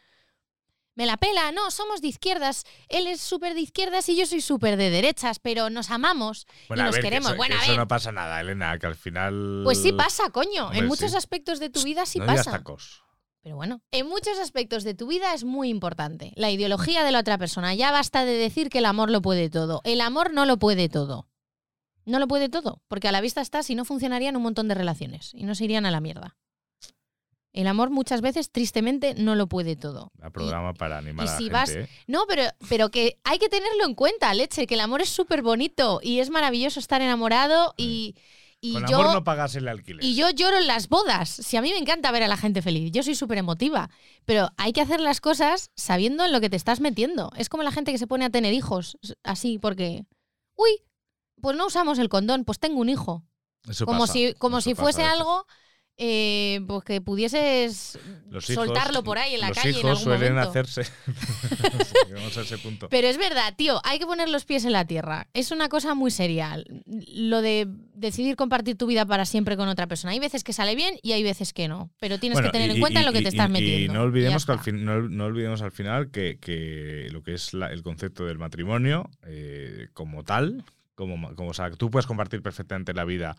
[0.94, 2.64] me la pela, no, somos de izquierdas.
[2.88, 6.82] Él es súper de izquierdas y yo soy súper de derechas, pero nos amamos Bueno,
[6.82, 7.30] y nos ver, que queremos.
[7.30, 7.78] eso- bueno, que a eso ver.
[7.78, 9.62] no pasa nada, Elena, que al final.
[9.64, 10.64] Pues sí pasa, coño.
[10.66, 11.16] Hombre, en muchos sí.
[11.16, 12.50] aspectos de tu vida sí no pasa.
[12.52, 13.02] tacos.
[13.42, 16.32] Pero bueno, en muchos aspectos de tu vida es muy importante.
[16.36, 17.74] La ideología de la otra persona.
[17.74, 19.80] Ya basta de decir que el amor lo puede todo.
[19.82, 21.26] El amor no lo puede todo.
[22.04, 22.80] No lo puede todo.
[22.88, 25.64] Porque a la vista está si no funcionarían un montón de relaciones y no se
[25.64, 26.36] irían a la mierda.
[27.52, 30.10] El amor muchas veces, tristemente, no lo puede todo.
[30.22, 31.52] A programa para animar y a la si gente.
[31.52, 31.88] vas- ¿eh?
[32.06, 35.42] No, pero, pero que hay que tenerlo en cuenta, leche, que el amor es súper
[35.42, 38.16] bonito y es maravilloso estar enamorado y,
[38.62, 39.00] y Con yo...
[39.00, 40.02] amor no pagas el alquiler.
[40.02, 41.28] Y yo lloro en las bodas.
[41.28, 43.90] Si a mí me encanta ver a la gente feliz, yo soy súper emotiva.
[44.24, 47.30] Pero hay que hacer las cosas sabiendo en lo que te estás metiendo.
[47.36, 50.06] Es como la gente que se pone a tener hijos así porque,
[50.56, 50.70] uy,
[51.42, 53.22] pues no usamos el condón, pues tengo un hijo.
[53.68, 55.46] Eso como pasa, si, como si fuese algo
[55.98, 57.98] eh, pues que pudieses
[58.30, 60.50] Los hijos- soltarlo por ahí en la los calle en hijos algún suelen momento.
[60.50, 60.90] hacerse.
[62.08, 62.88] Llegamos a ese punto.
[62.88, 65.28] Pero es verdad, tío, hay que poner los pies en la tierra.
[65.34, 66.56] Es una cosa muy seria.
[66.86, 70.12] Lo de decidir compartir tu vida para siempre con otra persona.
[70.12, 71.90] Hay veces que sale bien y hay veces que no.
[72.00, 73.52] Pero tienes Bueno, que tener y- en cuenta y- lo que y- te estás y-
[73.52, 73.92] metiendo.
[73.92, 74.64] Y no olvidemos, que al está.
[74.64, 78.38] fin- no, no olvidemos al final que, que lo que es la- el concepto del
[78.38, 80.64] matrimonio eh, como tal,
[80.94, 83.36] como, como o sea, tú puedes compartir perfectamente la vida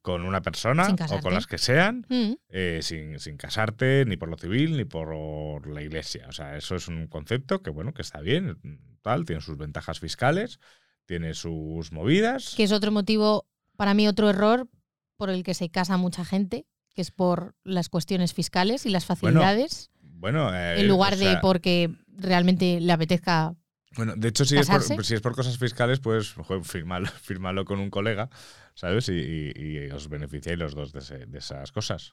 [0.00, 2.32] con una persona o con las que sean, Mm.
[2.48, 6.26] eh, sin, sin casarte ni por lo civil ni por la iglesia.
[6.28, 8.58] O sea, eso es un concepto que, bueno, que está bien,
[9.02, 10.58] tal, tiene sus ventajas fiscales,
[11.06, 12.54] tiene sus movidas.
[12.56, 13.46] Que es otro motivo,
[13.76, 14.68] para mí, otro error
[15.16, 19.04] por el que se casa mucha gente, que es por las cuestiones fiscales y las
[19.06, 23.54] facilidades, Bueno, eh, en lugar o sea, de porque realmente le apetezca.
[23.96, 27.64] Bueno, de hecho, si es, por, si es por cosas fiscales, pues joder, firmalo, firmalo
[27.64, 28.30] con un colega,
[28.74, 29.08] ¿sabes?
[29.08, 29.52] Y, y-
[29.86, 32.12] y os beneficiáis los dos de, ese- de esas cosas.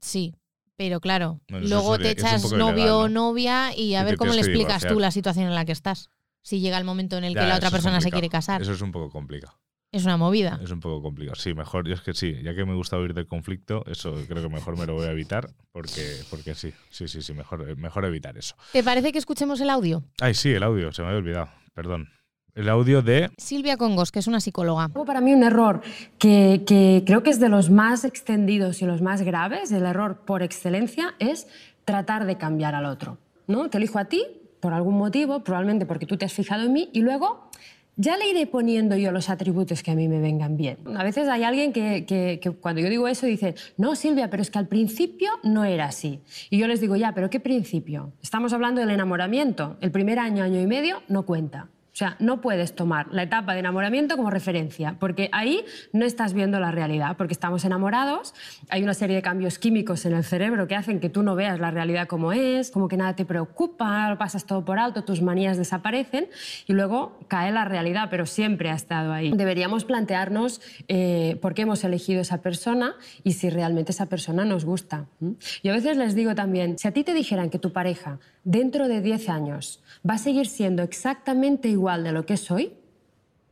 [0.00, 0.34] Sí.
[0.76, 3.28] Pero claro, Bueno, luego sería- te echas novio o ¿no?
[3.28, 5.00] novia y a Y ver cómo le explicas tú divorciar.
[5.02, 6.08] la situación en la que estás.
[6.42, 8.62] Si llega el momento en el Ya, que la otra persona se quiere casar.
[8.62, 9.58] Eso es un poco complicado.
[9.92, 10.60] Es una movida.
[10.62, 11.34] Es un poco complicado.
[11.34, 14.42] Sí, mejor, yo es que sí, ya que me gusta huir del conflicto, eso creo
[14.42, 18.04] que mejor me lo voy a evitar, porque, porque sí, sí, sí, sí, mejor, mejor
[18.04, 18.54] evitar eso.
[18.72, 20.04] ¿Te parece que escuchemos el audio?
[20.20, 22.08] Ay, sí, el audio, se me había olvidado, perdón.
[22.54, 23.30] El audio de...
[23.38, 24.88] Silvia Congos, que es una psicóloga.
[24.88, 25.82] Para mí un error
[26.18, 30.24] que, que creo que es de los más extendidos y los más graves, el error
[30.24, 31.48] por excelencia, es
[31.84, 33.18] tratar de cambiar al otro.
[33.46, 33.68] ¿no?
[33.68, 34.24] Te elijo a ti
[34.60, 37.50] por algún motivo, probablemente porque tú te has fijado en mí, y luego
[38.00, 40.78] ya le iré poniendo yo los atributos que a mí me vengan bien.
[40.96, 44.50] A veces hay alguien que, que, cuando yo digo eso dice, no, Silvia, pero es
[44.50, 46.20] que al principio no era así.
[46.48, 48.12] Y yo les digo, ya, pero ¿qué principio?
[48.22, 49.76] Estamos hablando del enamoramiento.
[49.82, 51.68] El primer año, año y medio no cuenta.
[51.92, 56.34] O sea, no puedes tomar la etapa de enamoramiento como referencia, porque ahí no estás
[56.34, 58.34] viendo la realidad, porque estamos enamorados,
[58.68, 61.58] hay una serie de cambios químicos en el cerebro que hacen que tú no veas
[61.58, 65.20] la realidad como es, como que nada te preocupa, lo pasas todo por alto, tus
[65.20, 66.28] manías desaparecen
[66.66, 69.32] y luego cae la realidad, pero siempre ha estado ahí.
[69.34, 74.64] Deberíamos plantearnos eh, por qué hemos elegido esa persona y si realmente esa persona nos
[74.64, 75.06] gusta.
[75.62, 78.88] Yo a veces les digo también, si a ti te dijeran que tu pareja dentro
[78.88, 82.74] de 10 años va a seguir siendo exactamente de lo que es hoy,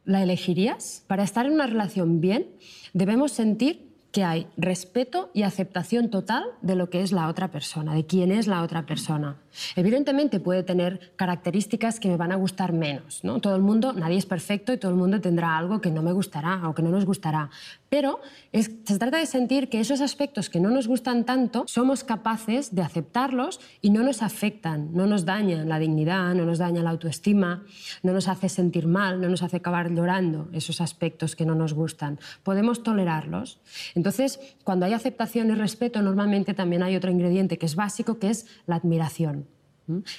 [0.05, 1.05] ¿la elegirías?
[1.07, 2.47] Para estar en una relación bien,
[2.93, 7.95] debemos sentir que hay respeto y aceptación total de lo que es la otra persona,
[7.95, 9.37] de quién es la otra persona.
[9.77, 13.25] Evidentemente puede tener características que me van a gustar menos.
[13.25, 13.41] ¿no?
[13.41, 16.13] Todo el mundo, nadie es perfecto y todo el mundo tendrá algo que no me
[16.13, 17.51] gustará o que no nos gustará.
[17.89, 18.21] Pero
[18.53, 22.75] es, se trata de sentir que esos aspectos que no nos gustan tanto somos capaces
[22.75, 26.91] de aceptarlos y no nos afectan, no nos dañan la dignidad, no nos dañan la
[26.91, 27.65] autoestima,
[28.03, 31.73] no nos hace sentir mal, no nos hace acabar llorando esos aspectos que no nos
[31.73, 32.19] gustan.
[32.43, 33.61] Podemos tolerarlos.
[33.95, 38.31] Entonces, cuando hay aceptación y respeto, normalmente también hay otro ingrediente que es básico, que
[38.31, 39.47] es la admiración.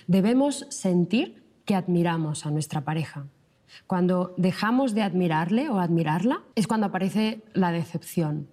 [0.08, 3.28] Debemos sentir que admiramos a nuestra pareja.
[3.88, 8.50] Cuando dejamos de admirarle o admirarla es cuando aparece la decepción.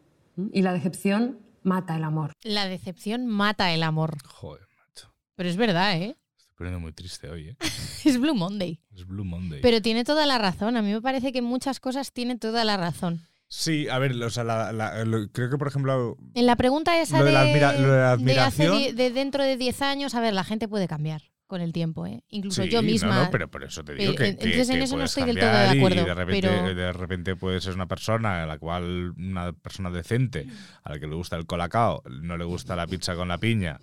[0.52, 2.32] Y la decepción mata el amor.
[2.42, 4.18] La decepción mata el amor.
[4.24, 5.14] Joder, macho.
[5.34, 6.16] Pero es verdad, ¿eh?
[6.36, 7.56] Estoy poniendo muy triste hoy, ¿eh?
[8.04, 8.80] es Blue Monday.
[8.94, 9.60] Es Blue Monday.
[9.62, 10.76] Pero tiene toda la razón.
[10.76, 13.22] A mí me parece que muchas cosas tiene toda la razón.
[13.48, 16.16] Sí, a ver, o sea, la, la, lo, creo que por ejemplo.
[16.34, 19.82] En la pregunta esa lo de, de, admira, lo de hace de dentro de 10
[19.82, 22.24] años, a ver, la gente puede cambiar con el tiempo, ¿eh?
[22.28, 23.14] Incluso Sí, yo misma.
[23.14, 25.04] No, no, pero por eso te digo Eh, que, entonces que- en que eso no
[25.04, 28.42] estoy del todo de y acuerdo, de repente, pero- de repente puedes ser una persona
[28.42, 30.48] a la cual una persona decente,
[30.82, 33.78] a la que le gusta el colacao, no le gusta la pizza con la piña.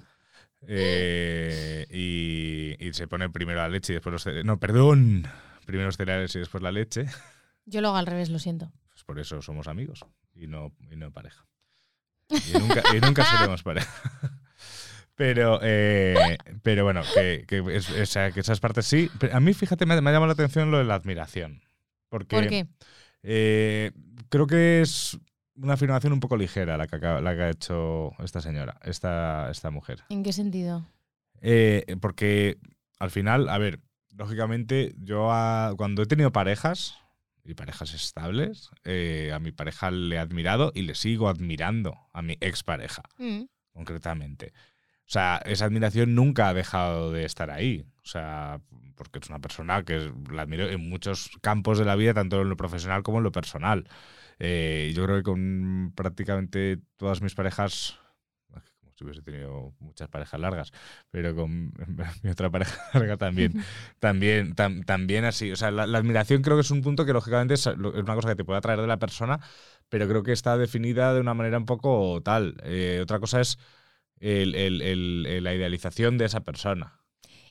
[0.67, 4.45] eh, y, y se pone primero la leche y después los cereales.
[4.45, 5.27] No, perdón.
[5.65, 7.05] Primero los cereales y después la leche.
[7.65, 8.71] Yo lo hago al revés, lo siento.
[9.03, 11.45] Pues por eso somos amigos y no, y no pareja.
[12.29, 13.91] Y nunca, y nunca seremos pareja.
[15.15, 19.11] Pero, eh, pero bueno, que, que, es- o sea, que esas partes sí.
[19.19, 21.61] Pero a mí, fíjate, me, me ha llamado la atención lo de la admiración.
[22.09, 22.65] Porque ¿Por qué?
[23.21, 23.91] eh,
[24.29, 25.19] creo que es
[25.55, 29.69] una afirmación un poco ligera la que, la que ha hecho esta señora, esta, esta
[29.69, 29.99] mujer.
[30.09, 30.83] ¿En qué sentido?
[31.41, 32.57] Eh, porque
[32.97, 33.81] al final, a ver,
[34.17, 36.95] lógicamente, yo a- cuando he tenido parejas
[37.45, 42.21] y parejas estables, eh, a mi pareja le he admirado y le sigo admirando a
[42.21, 43.43] mi expareja, Mm.
[43.73, 44.53] concretamente.
[45.05, 47.85] O sea, esa admiración nunca ha dejado de estar ahí.
[48.03, 48.61] O sea,
[48.95, 52.49] porque es una persona que la admiro en muchos campos de la vida, tanto en
[52.49, 53.87] lo profesional como en lo personal.
[54.39, 57.99] Eh, yo creo que con prácticamente todas mis parejas,
[59.03, 60.71] hubiese tenido muchas parejas largas,
[61.11, 61.73] pero con
[62.23, 63.63] mi otra pareja larga también,
[63.99, 65.51] también, tam- también así.
[65.51, 68.29] O sea, la, la admiración creo que es un punto que lógicamente es, una cosa
[68.29, 69.39] que te puede atraer de la persona,
[69.89, 72.55] pero creo que está definida de una manera un poco tal.
[72.63, 73.57] Eh, otra cosa es
[74.19, 76.99] el- el- la idealización de esa persona.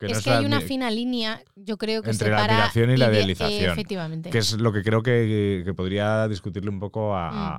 [0.00, 3.12] es que hay una fina línea, yo creo que Entre la admiración y la ide-
[3.18, 4.30] idealización, efectivamente.
[4.30, 7.34] Que es lo que creo que, que podría discutirle un poco a, Mm.
[7.36, 7.56] a-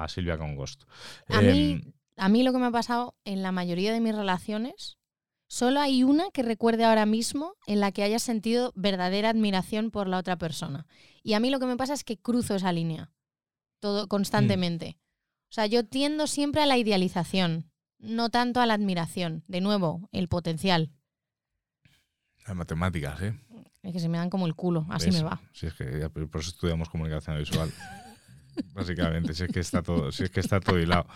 [0.00, 0.84] a- a Silvia Congost.
[1.28, 1.80] A Em, mí,
[2.22, 4.96] a mí lo que me ha pasado en la mayoría de mis relaciones,
[5.48, 10.06] solo hay una que recuerde ahora mismo en la que haya sentido verdadera admiración por
[10.06, 10.86] la otra persona.
[11.24, 13.10] Y a mí lo que me pasa es que cruzo esa línea
[13.80, 15.00] todo constantemente.
[15.50, 19.42] O sea, yo tiendo siempre a la idealización, no tanto a la admiración.
[19.48, 20.92] De nuevo, el potencial.
[22.46, 23.34] Las matemáticas, ¿eh?
[23.82, 25.16] Es que se me dan como el culo, así ¿Ves?
[25.16, 25.42] me va.
[25.52, 27.72] Si es que por eso estudiamos comunicación visual.
[28.74, 31.08] Básicamente, si es que está todo, si es que está todo hilado.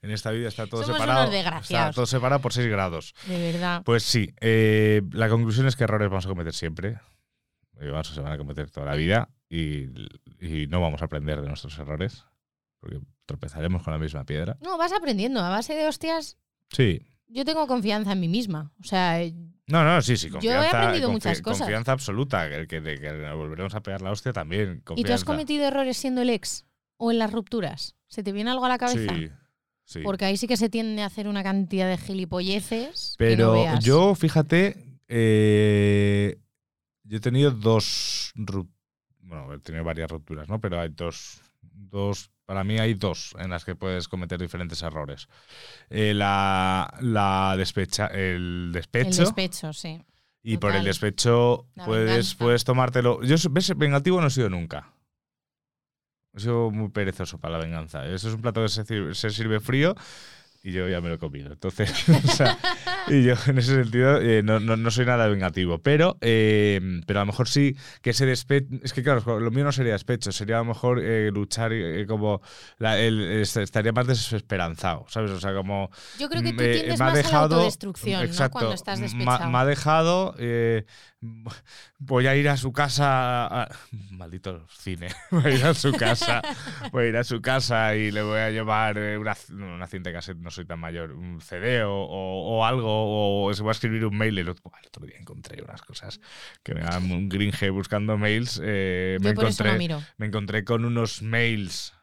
[0.00, 1.32] En esta vida está todo Somos separado.
[1.32, 3.14] Está todo separado por 6 grados.
[3.26, 3.82] De verdad.
[3.84, 6.98] Pues sí, eh, la conclusión es que errores vamos a cometer siempre.
[7.80, 9.86] Eh, vamos, se van a cometer toda la vida y,
[10.40, 12.24] y no vamos a aprender de nuestros errores.
[12.80, 14.56] Porque tropezaremos con la misma piedra.
[14.60, 15.40] No, vas aprendiendo.
[15.40, 16.38] A base de hostias,
[16.70, 18.72] Sí, yo tengo confianza en mí misma.
[18.80, 19.18] O sea,
[19.66, 20.78] No, no, sí, sí, Yo he confianza.
[20.80, 21.58] aprendido confi- muchas cosas.
[21.60, 24.70] Confianza absoluta, que, que, de que volveremos a pegar la hostia también.
[24.70, 25.24] ¿y tú has confianza.
[25.24, 26.66] cometido errores siendo el ex
[26.98, 27.96] o en las rupturas?
[28.06, 29.14] ¿Se te viene algo a la cabeza?
[29.14, 29.30] Sí,
[29.88, 30.00] sí.
[30.04, 33.14] Porque ahí sí que se tiende a hacer una cantidad de gilipolleces.
[33.18, 33.84] que no Pero veas.
[33.84, 36.38] yo, fíjate, eh,
[37.04, 38.32] yo he tenido dos.
[39.20, 40.60] Bueno, he tenido varias rupturas, ¿no?
[40.60, 41.40] Pero hay dos.
[41.62, 42.30] Dos.
[42.44, 45.28] Para mí hay dos en las que puedes cometer diferentes errores.
[45.90, 49.20] Eh, la, la despecha, el El despecho.
[49.22, 50.02] despecho, sí.
[50.42, 52.36] y por el despecho La puedes, venganza.
[52.38, 53.22] puedes tomártelo.
[53.22, 54.92] Yo, ves, vengativo no he sido nunca.
[56.34, 58.06] He sido muy perezoso para la venganza.
[58.06, 59.94] Eso es un plato que se sirve, se sirve frío
[60.62, 61.52] y yo ya me lo he comido.
[61.52, 62.58] Entonces, o sea,
[63.08, 65.78] y yo en ese sentido eh, no, no- no soy nada vengativo.
[65.78, 68.66] Pero, eh, pero a lo mejor sí que ese despecho.
[68.82, 71.72] Es que claro, lo mío no sería despecho, sería a lo mejor eh, luchar
[72.06, 72.42] como.
[72.78, 75.30] la- el- est- estaría más desesperanzado, ¿sabes?
[75.30, 75.90] O sea, como.
[76.18, 77.14] Yo creo que tú me- tiendes me ha más a la
[77.56, 78.50] autodestrucción, ¿no?
[78.50, 79.50] Cuando estás despechado.
[79.50, 80.34] Me, ha dejado.
[81.98, 83.46] voy a ir a su casa.
[83.46, 83.68] a-
[84.10, 85.08] maldito cine.
[85.30, 86.42] Voy a ir a su casa.
[86.92, 90.12] voy a ir a su casa y le voy a llevar eh, una, una cinta
[90.12, 93.44] cassette, no soy tan mayor, un CD o, o- o algo.
[93.46, 94.38] O se va a escribir un mail.
[94.38, 96.20] El otro, buah, el otro día encontré unas cosas
[96.62, 98.60] que me daban un gringe buscando mails.
[98.62, 100.02] eh, me, eso encontré, no miro.
[100.18, 101.94] me encontré con unos mails.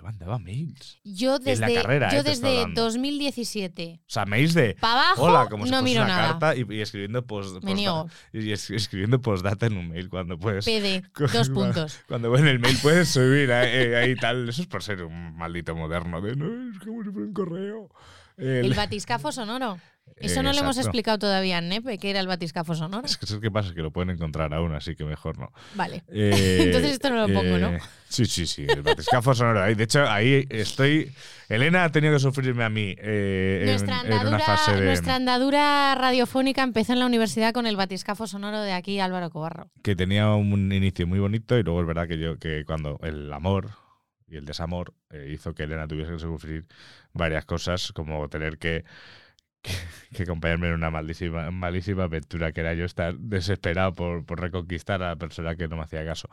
[0.00, 0.98] Yo mandaba mails.
[1.04, 2.82] Yo En la desde, carrera, yo eh, desde hablando.
[2.84, 4.74] 2017 O sea, mails de.
[4.80, 6.28] para abajo Hola, como si no fuese miro una nada.
[6.38, 8.08] carta y, y escribiendo post, Me niego.
[8.32, 10.64] y es- escribiendo postdata en un mail cuando puedes.
[10.64, 11.02] PD,
[11.34, 12.00] dos puntos.
[12.08, 14.48] Cuando en el mail puedes subir ahí, eh, ahí tal.
[14.48, 16.20] Eso es por ser un maldito moderno.
[16.22, 17.90] De, no, es como si fuera un correo.
[18.38, 19.78] El- El batiscafo sonoro.
[20.16, 23.06] Eso no lo hemos explicado todavía Nepe, que era el batiscafo sonoro.
[23.06, 25.52] Es que eso que pasa es que lo pueden encontrar aún, así que mejor no.
[25.74, 26.02] Vale.
[26.08, 27.78] Eh, Entonces esto no lo pongo, ¿no?
[28.08, 28.66] Sí, sí, sí.
[28.68, 29.62] El batiscafo sonoro.
[29.74, 31.12] De hecho, ahí estoy.
[31.48, 34.84] Elena ha tenido que sufrirme a mí eh, en- Nuestra en, una andadura, fase de.
[34.84, 39.70] nuestra andadura radiofónica empezó en la universidad con el batiscafo sonoro de aquí, Álvaro Cobarro.
[39.82, 43.32] que tenía un inicio muy bonito y luego es verdad que yo que cuando el
[43.32, 43.70] amor
[44.28, 46.66] y el desamor eh, hizo que Elena tuviese que sufrir
[47.12, 48.84] varias cosas como tener que
[49.62, 49.72] que,
[50.16, 55.02] que acompañarme en una malísima, malísima aventura que era yo estar desesperado por, por reconquistar
[55.02, 56.28] a la persona que no me hacía caso.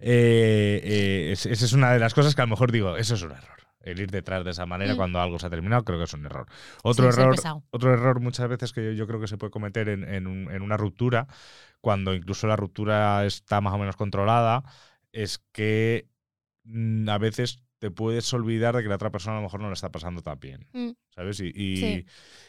[0.00, 3.14] Eh, eh, es- esa es una de las cosas que a lo mejor digo, eso
[3.14, 3.58] es un error.
[3.80, 4.96] El ir detrás de esa manera Mm.
[4.96, 6.46] cuando algo se ha terminado, creo que es un error.
[6.82, 7.36] Otro Sí, error,
[7.70, 10.50] otro error muchas veces que yo, yo creo que se puede cometer en, en un-
[10.50, 11.26] en una ruptura,
[11.80, 14.62] cuando incluso la ruptura está más o menos controlada,
[15.12, 16.08] es que
[16.64, 19.68] mm, a veces te puedes olvidar de que la otra persona a lo mejor no
[19.68, 20.66] le está pasando tan bien.
[20.72, 20.92] Mm.
[21.14, 21.38] ¿Sabes?
[21.40, 22.06] Y, y, Sí.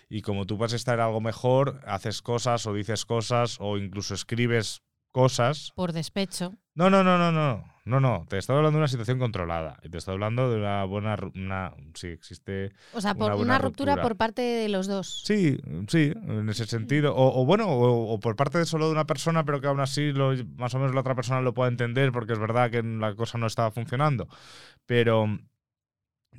[0.07, 4.13] y como tú vas a estar algo mejor, haces cosas o dices cosas o incluso
[4.13, 4.81] escribes
[5.11, 5.73] cosas.
[5.75, 6.53] Por despecho.
[6.73, 7.65] No, no, no, no, no.
[7.86, 8.25] No, no.
[8.27, 9.77] Te estoy hablando de una situación controlada.
[9.83, 11.15] Y te estoy hablando de una buena.
[11.36, 12.71] Una, sí, existe.
[12.93, 14.01] O sea, Una por una, ruptura, ruptura.
[14.01, 15.21] por parte de los dos.
[15.23, 17.15] Sí, sí, en ese sentido.
[17.15, 19.79] O, o bueno, o, o por parte de solo de una persona, pero que aún
[19.79, 22.81] así lo, más o menos la otra persona lo pueda entender porque es verdad que
[22.81, 24.27] la cosa no estaba funcionando.
[24.88, 25.27] Pero,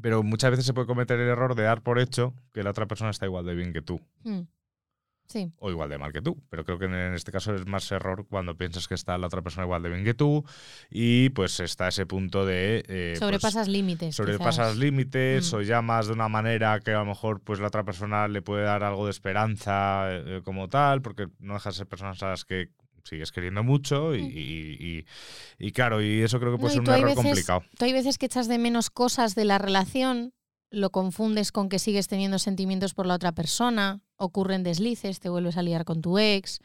[0.03, 2.87] pero muchas veces se puede cometer el error de dar por hecho que la otra
[2.87, 4.41] persona está igual de bien que tú Mm.
[5.29, 5.51] Sí.
[5.59, 6.37] o igual de mal que tú.
[6.51, 9.43] Pero creo que en este caso es más error cuando piensas que está la otra
[9.43, 10.45] persona igual de bien que tú
[10.91, 12.79] y pues está ese punto de...
[12.89, 14.15] eh, pues, Sobrepasas límites.
[14.17, 14.77] sobrepasas quizás.
[14.79, 15.57] límites Mm.
[15.57, 18.63] o llamas de una manera que a lo mejor pues la otra persona le puede
[18.65, 22.45] dar algo de esperanza eh, como tal, porque no dejas de ser personas a las
[22.45, 22.71] que
[23.05, 24.31] sigues queriendo mucho y, Mm.
[24.35, 25.05] y- y-
[25.69, 27.63] y claro, y eso creo que No, puede ser tú un error veces- complicado.
[27.79, 30.33] Tú hay veces que echas de menos cosas de la relación,
[30.71, 35.57] lo confundes con que sigues teniendo sentimientos por la otra persona, ocurren deslices, te vuelves
[35.57, 36.61] a liar con tu ex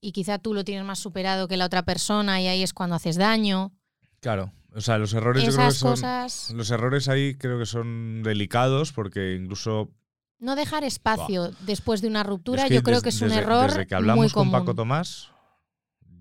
[0.00, 2.96] y quizá tú lo tienes más superado que la otra persona y ahí es cuando
[2.96, 3.72] haces daño.
[4.20, 5.90] Claro, o sea, los errores yo creo que son...
[5.92, 9.90] cosas, Los errores ahí creo que son delicados porque incluso
[10.38, 13.28] no dejar espacio después de una ruptura, Es que yo creo des- que es un
[13.28, 14.60] desde- error Desde que muy hablamos con común.
[14.60, 15.28] Paco Tomás,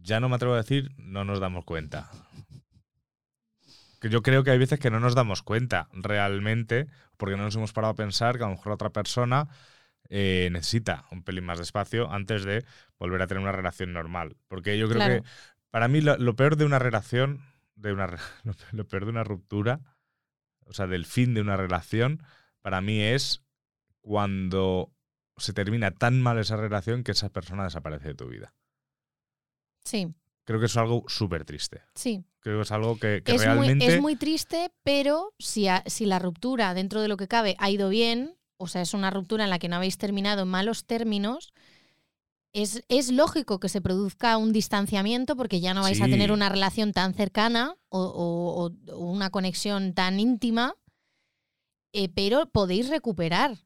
[0.04, 2.12] ya no me atrevo a decir, no nos damos cuenta.
[4.02, 7.56] Que yo creo que hay veces que no nos damos cuenta realmente, porque no nos
[7.56, 9.48] hemos parado a pensar que a lo mejor la otra persona
[10.10, 12.66] eh, necesita un pelín más de espacio antes de
[13.00, 14.36] volver a tener una relación normal.
[14.50, 15.24] Porque yo creo Claro.
[15.24, 15.30] que
[15.70, 17.42] para mí lo, lo peor de una relación,
[17.76, 18.08] de una,
[18.74, 19.80] lo peor de una ruptura,
[20.66, 22.24] o sea, del fin de una relación,
[22.62, 23.44] para mí es
[24.02, 24.92] cuando
[25.38, 28.54] se termina tan mal esa relación que esa persona desaparece de tu vida.
[29.86, 30.14] Sí,
[30.44, 31.82] Creo que es algo súper triste.
[31.96, 32.24] sí.
[32.44, 33.86] Creo que es algo que, que Es, realmente...
[33.86, 37.56] muy, es muy triste, pero si, a- si la ruptura dentro de lo que cabe
[37.60, 40.48] ha ido bien, o sea, es una ruptura en la que no habéis terminado en
[40.48, 41.54] malos términos,
[42.54, 46.50] es, es lógico que se produzca un distanciamiento porque ya no vais a tener una
[46.50, 50.74] relación tan cercana o, o- o- o una conexión tan íntima,
[51.94, 53.58] eh, pero podéis recuperar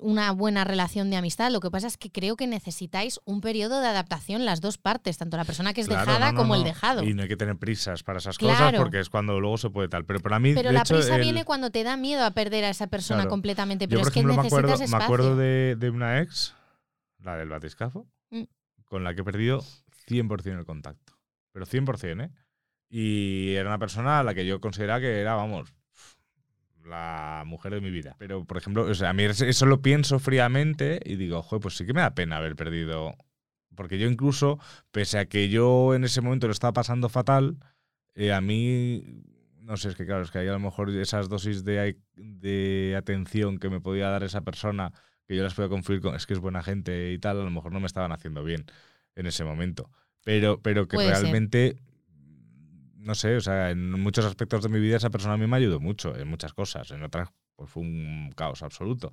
[0.00, 1.50] una buena relación de amistad.
[1.50, 5.18] Lo que pasa es que creo que necesitáis un periodo de adaptación las dos partes,
[5.18, 7.02] tanto la persona que es Claro, dejada no, no, como el dejado.
[7.04, 9.88] Y no hay que tener prisas para esas cosas porque es cuando luego se puede
[9.88, 10.04] tal.
[10.04, 12.30] Pero para mí, Pero de la hecho, prisa el- viene cuando te da miedo a
[12.32, 13.30] perder a esa persona Claro.
[13.30, 13.84] completamente.
[13.86, 16.54] Yo, Pero por es que ejemplo, me necesitas acuerdo, me acuerdo de, de una ex,
[17.22, 18.42] la del batiscafo, Mm.
[18.84, 19.62] con la que he perdido
[20.08, 21.12] 100% el contacto.
[21.52, 22.30] Pero 100%, ¿eh?
[22.88, 25.74] Y era una persona a la que yo consideraba que era, vamos,
[26.86, 28.16] la mujer de mi vida.
[28.18, 31.76] Pero, por ejemplo, o sea, a mí eso lo pienso fríamente y digo, joder, pues
[31.76, 33.16] sí que me da pena haber perdido.
[33.74, 34.58] Porque yo incluso,
[34.90, 37.58] pese a que yo en ese momento lo estaba pasando fatal,
[38.14, 39.04] eh, a mí,
[39.60, 42.94] no sé, es que claro, es que ahí a lo mejor esas dosis de, de
[42.96, 44.92] atención que me podía dar esa persona,
[45.26, 47.50] que yo las podía confundir con, es que es buena gente y tal, a lo
[47.50, 48.64] mejor no me estaban haciendo bien
[49.14, 49.90] en ese momento.
[50.24, 51.76] Pero, pero que Puede ser.
[53.06, 55.56] No sé, o sea, en muchos aspectos de mi vida esa persona a mí me
[55.56, 59.10] ayudó mucho, en muchas cosas, en otras pues fue un caos absoluto.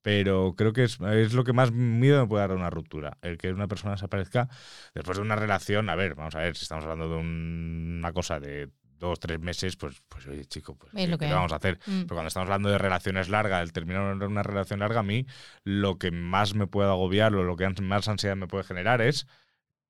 [0.00, 3.18] Pero creo que es, es lo que más miedo me puede dar a una ruptura.
[3.22, 4.48] El que una persona desaparezca
[4.94, 5.88] después de una relación.
[5.90, 9.38] A ver, vamos a ver, si estamos hablando de un- una cosa de dos, tres
[9.40, 11.78] meses, pues, pues oye, chico, pues, Es ¿qué, lo que qué vamos a hacer?
[11.86, 12.02] Mm.
[12.02, 15.26] Pero cuando estamos hablando de relaciones largas, el terminar una- una relación larga, a mí
[15.64, 19.26] lo que más me puede agobiar o lo que más ansiedad me puede generar es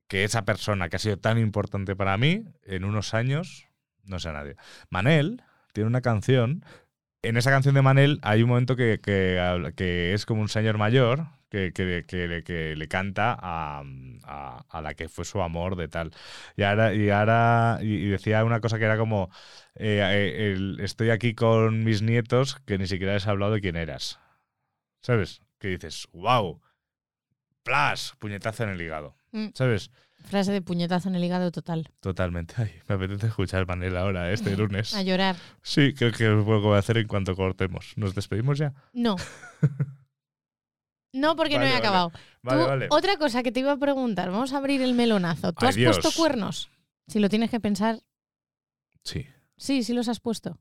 [0.08, 3.68] que esa persona que ha sido tan importante para mí, en unos años,
[4.04, 4.56] no sea nadie.
[4.90, 5.42] Manel
[5.72, 6.64] tiene una canción.
[7.22, 10.76] En esa canción de Manel hay un momento que, que, que es como un señor
[10.78, 13.82] mayor que, que- le- canta a,
[14.24, 16.12] a- la que fue su amor de tal.
[16.56, 19.30] Y ahora, y ahora y decía una cosa que era como,
[19.74, 20.00] eh,
[20.56, 24.18] eh, estoy aquí con mis nietos que ni siquiera les hablado de quién eras.
[25.02, 25.42] ¿Sabes?
[25.58, 26.60] Que dices, wow,
[27.62, 29.14] plas, puñetazo en el hígado.
[29.32, 29.48] Mm.
[29.54, 29.90] ¿Sabes?
[30.24, 31.88] Frase de puñetazo en el hígado total.
[32.00, 32.54] Totalmente.
[32.58, 34.94] Ay, me apetece escuchar Manel ahora, este lunes.
[34.94, 35.36] A llorar.
[35.62, 37.92] Sí, creo que es lo que voy a hacer en cuanto cortemos.
[37.96, 38.72] ¿Nos despedimos ya?
[38.92, 39.16] No.
[41.14, 41.86] No, porque Vale, no he vale.
[41.86, 42.12] acabado.
[42.42, 42.86] Vale, Tú, vale.
[42.90, 45.52] Otra cosa que te iba a preguntar, vamos a abrir el melonazo.
[45.52, 45.98] ¿Tú Ay, has Dios.
[45.98, 46.70] puesto cuernos?
[47.06, 48.00] Si lo tienes que pensar,
[49.04, 49.26] Sí.
[49.58, 50.58] sí, sí los has puesto.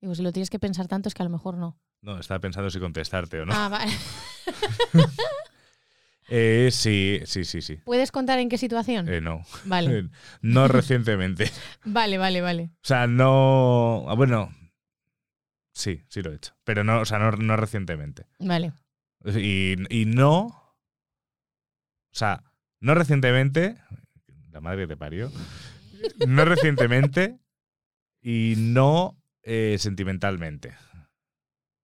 [0.00, 1.78] Digo, si lo tienes que pensar tanto es que a lo mejor no.
[2.02, 3.52] No, estaba pensando si contestarte o no.
[3.54, 3.92] Ah, vale.
[6.32, 7.76] Eh, sí, sí, sí, sí.
[7.84, 9.08] ¿Puedes contar en qué situación?
[9.08, 9.44] Eh, no.
[9.64, 10.08] Vale,
[10.42, 11.50] no recientemente.
[11.84, 12.70] vale, vale, vale.
[12.76, 14.06] O sea, no.
[14.08, 14.54] ah, Bueno.
[15.72, 16.54] Sí, sí lo he hecho.
[16.64, 18.26] Pero no, o sea, no, no recientemente.
[18.38, 18.72] Vale.
[19.24, 20.46] Y, y no.
[20.46, 22.44] O sea,
[22.80, 23.76] no recientemente.
[24.50, 25.32] La madre te parió.
[26.26, 27.38] No recientemente.
[28.22, 30.74] Y no eh, sentimentalmente.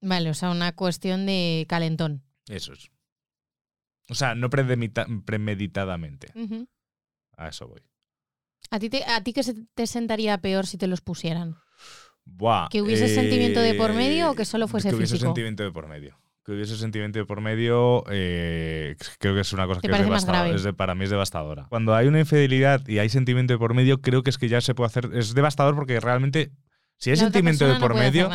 [0.02, 2.22] Vale, o sea, una cuestión de calentón.
[2.48, 2.90] Eso es.
[4.08, 6.28] O sea, no premedita- premeditadamente.
[7.36, 7.82] A eso voy.
[8.70, 11.56] ¿A ti, te, ¿A ti qué se te sentaría peor si te los pusieran?
[12.24, 15.28] Buah, ¿Que hubiese sentimiento de por eh, medio o que solo fuese que hubiese físico?
[15.28, 16.18] sentimiento de por medio.
[16.44, 20.00] Que hubiese sentimiento de por medio, eh, creo que es una cosa ¿Te que es
[20.00, 20.54] devastadora.
[20.54, 21.66] es de- para mí es devastadora.
[21.68, 24.60] Cuando hay una infidelidad y hay sentimiento de por medio, creo que es que ya
[24.60, 25.10] se puede hacer.
[25.14, 26.50] Es devastador porque realmente,
[26.98, 28.30] si hay La sentimiento de no por hacer medio,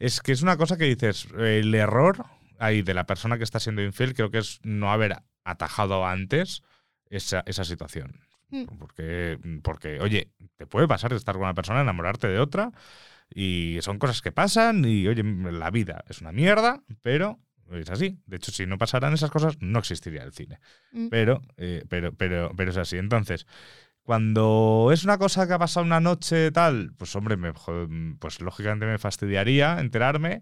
[0.00, 2.24] es que es una cosa que dices, el error
[2.58, 6.62] ahí de la persona que está siendo infiel, creo que es no haber atajado antes
[7.10, 8.20] esa, esa situación.
[8.50, 8.64] Mm.
[8.78, 12.72] Porque, porque, oye, te puede pasar de estar con una persona, enamorarte de otra,
[13.32, 17.38] y son cosas que pasan, y oye, la vida es una mierda, pero
[17.72, 18.18] es así.
[18.26, 20.60] De hecho, si no pasaran esas cosas, no existiría el cine.
[20.92, 21.08] Mm.
[21.08, 22.96] Pero, eh, pero, pero, pero es así.
[22.96, 23.46] Entonces,
[24.02, 27.52] cuando es una cosa que ha pasado una noche tal, pues hombre, me,
[28.18, 30.40] pues lógicamente me fastidiaría enterarme.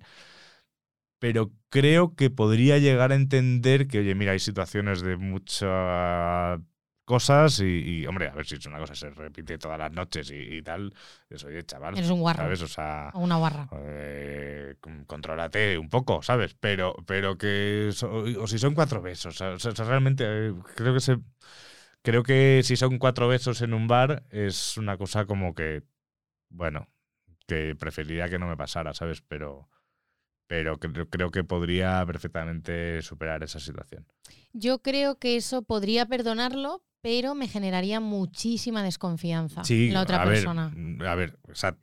[1.19, 6.61] Pero creo que podría llegar a entender que, oye, mira, hay situaciones de muchas
[7.05, 10.31] cosas y, y, hombre, a ver si es una cosa se repite todas las noches
[10.31, 10.93] y, y tal.
[11.29, 11.97] Pues, oye, chaval.
[11.97, 12.43] Eres un guarro.
[12.43, 12.63] ¿Sabes?
[12.63, 13.69] O sea, O una barra.
[13.73, 16.55] eh, con- contrólate un poco, ¿sabes?
[16.59, 17.91] Pero, pero que.
[17.93, 19.41] so- o si son cuatro besos.
[19.41, 21.19] O sea, o sea, realmente eh, creo que se.
[22.03, 25.83] Creo que si son cuatro besos en un bar es una cosa como que.
[26.51, 26.89] Bueno,
[27.47, 29.23] que preferiría que no me pasara, ¿sabes?
[29.23, 29.69] Pero.
[30.49, 34.07] Pero creo, creo que podría perfectamente superar esa situación.
[34.53, 40.23] Yo creo que eso podría perdonarlo, pero me generaría muchísima desconfianza Sí, en la otra
[40.23, 40.73] a persona.
[40.75, 41.39] ver, a ver.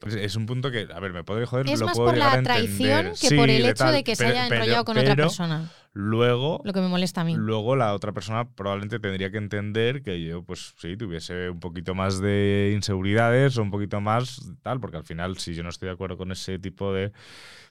[0.05, 2.17] Es- es un punto que, a ver, me puede joder, Es lo más puedo por
[2.17, 4.97] la traición que Sí, por el hecho tal, de que se haya pero- enrollado con
[4.97, 5.69] otra persona.
[5.93, 7.35] Luego, Lo que me molesta a mí.
[7.35, 11.93] Luego la otra persona probablemente tendría que entender que yo, pues sí, tuviese un poquito
[11.93, 15.87] más de inseguridades o un poquito más tal, porque al final, si yo no estoy
[15.87, 17.11] de acuerdo con ese tipo de,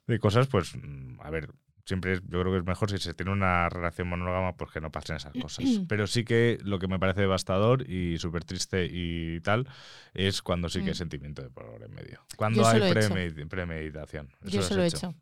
[0.06, 1.50] de cosas, pues, mm, a ver,
[1.84, 4.92] siempre yo creo que es mejor si se tiene una relación monógama, pues que no
[4.92, 5.64] pasen esas cosas.
[5.88, 9.66] Pero sí que lo que me parece devastador y súper triste y tal
[10.14, 10.94] es cuando sí que hay Mm.
[10.94, 12.20] sentimiento de por en medio.
[12.36, 14.28] Cuando Yo hay he premeditación.
[14.42, 15.12] Yo Eso se lo lo he hecho.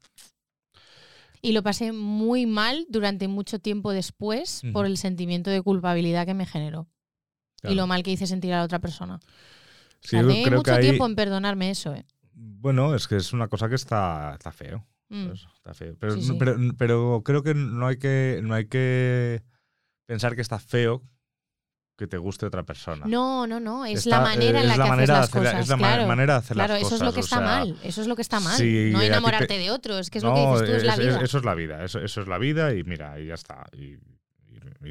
[1.42, 6.34] Y lo pasé muy mal durante mucho tiempo después por el sentimiento de culpabilidad que
[6.34, 6.86] me generó.
[7.62, 9.20] Y lo mal que hice sentir a la otra persona.
[10.00, 12.06] Sí, yo Tardé creo mucho que ahí- tiempo en perdonarme eso, ¿eh?
[12.32, 14.86] Bueno, es que es una cosa que está, está feo.
[15.10, 15.26] Mm.
[15.74, 15.96] feo.
[15.98, 16.36] Pero, Sí, sí.
[16.38, 19.42] pero, pero creo que no hay que no hay que
[20.06, 21.02] pensar que está feo
[22.00, 23.04] que te guste otra persona.
[23.06, 23.84] No, no, no.
[23.86, 25.60] Es Está- la manera en la la que haces las hacer cosas.
[25.60, 26.06] es la ma- claro.
[26.08, 27.78] manera de hacer las Claro, eso es lo cosas, que o está sea, mal.
[27.84, 28.56] Eso es lo que está mal.
[28.56, 29.98] si no ti te- enamorarte de otro.
[29.98, 31.20] Es que es lo que dices tú, es, la vida.
[31.22, 31.84] eso es la vida.
[31.84, 33.66] Eso, eso es la vida y mira, y ya está.
[33.72, 33.98] Y, y-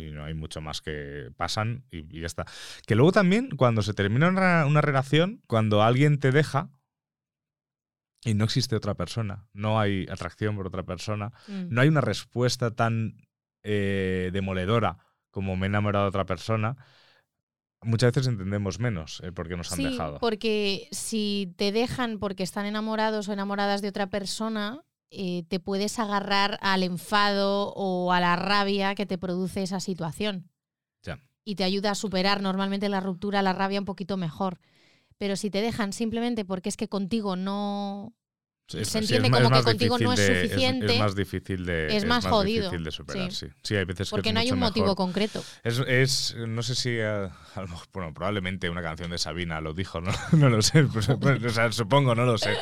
[0.08, 2.46] y no hay mucho más que pasan y, y ya está.
[2.86, 6.70] Que luego también, cuando se termina una, una relación, cuando alguien te deja
[8.24, 11.68] y no existe otra persona, no hay atracción por otra persona, Mm.
[11.70, 13.16] no hay una respuesta tan
[13.64, 14.98] eh, demoledora
[15.32, 16.78] como me he enamorado de otra persona,
[17.82, 20.20] muchas veces entendemos menos el por qué nos han sí, dejado.
[20.20, 25.98] porque si te dejan porque están enamorados o enamoradas de otra persona, eh, te puedes
[25.98, 30.50] agarrar al enfado o a la rabia que te produce esa situación.
[31.04, 31.20] Ya.
[31.44, 34.60] Y te ayuda a superar normalmente la ruptura, la rabia un poquito mejor.
[35.18, 38.14] Pero si te dejan simplemente porque es que contigo no...
[38.70, 41.88] Sí, se entiende como que más contigo no es de- suficiente, Es, más difícil de.
[41.98, 43.48] es más jodido, difícil de superar, sí.
[43.64, 43.76] sí.
[43.76, 44.96] Hay veces que Porque es no hay un motivo mejor.
[44.98, 45.44] concreto.
[45.64, 47.04] Es, es- no sé si, eh,
[47.56, 51.08] a mejor- bueno, probablemente una canción de Sabina lo dijo, no, no lo sé, pues,
[51.20, 52.56] pues, o sea, supongo, no lo sé,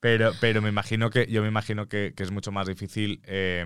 [0.00, 3.64] pero, pero me imagino que, yo me imagino que, que es mucho más difícil eh,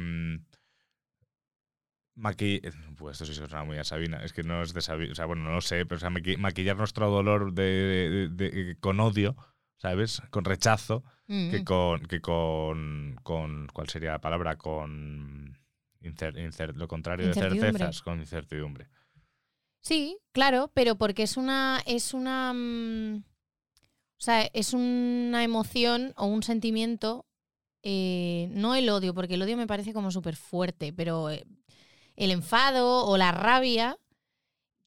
[2.17, 2.61] maqui-
[2.97, 5.27] pues esto sí suena muy a Sabina, es que no es de Sabina, o sea,
[5.27, 9.37] bueno, no lo sé, pero o sea, maqui- maquillar nuestro dolor de- con odio,
[9.79, 10.21] ¿sabes?
[10.31, 11.51] Con rechazo, Mm.
[11.51, 14.57] que con, que con, con, ¿cuál sería la palabra?
[14.57, 15.59] Con
[16.01, 18.89] incer- incer- lo contrario de certezas, con incertidumbre.
[19.81, 21.81] Sí, claro, pero porque es una.
[21.87, 22.53] es una.
[22.55, 27.25] mm, o sea, es una emoción o un sentimiento.
[27.85, 31.47] eh, no el odio, porque el odio me parece como súper fuerte, pero eh,
[32.17, 33.97] el enfado o la rabia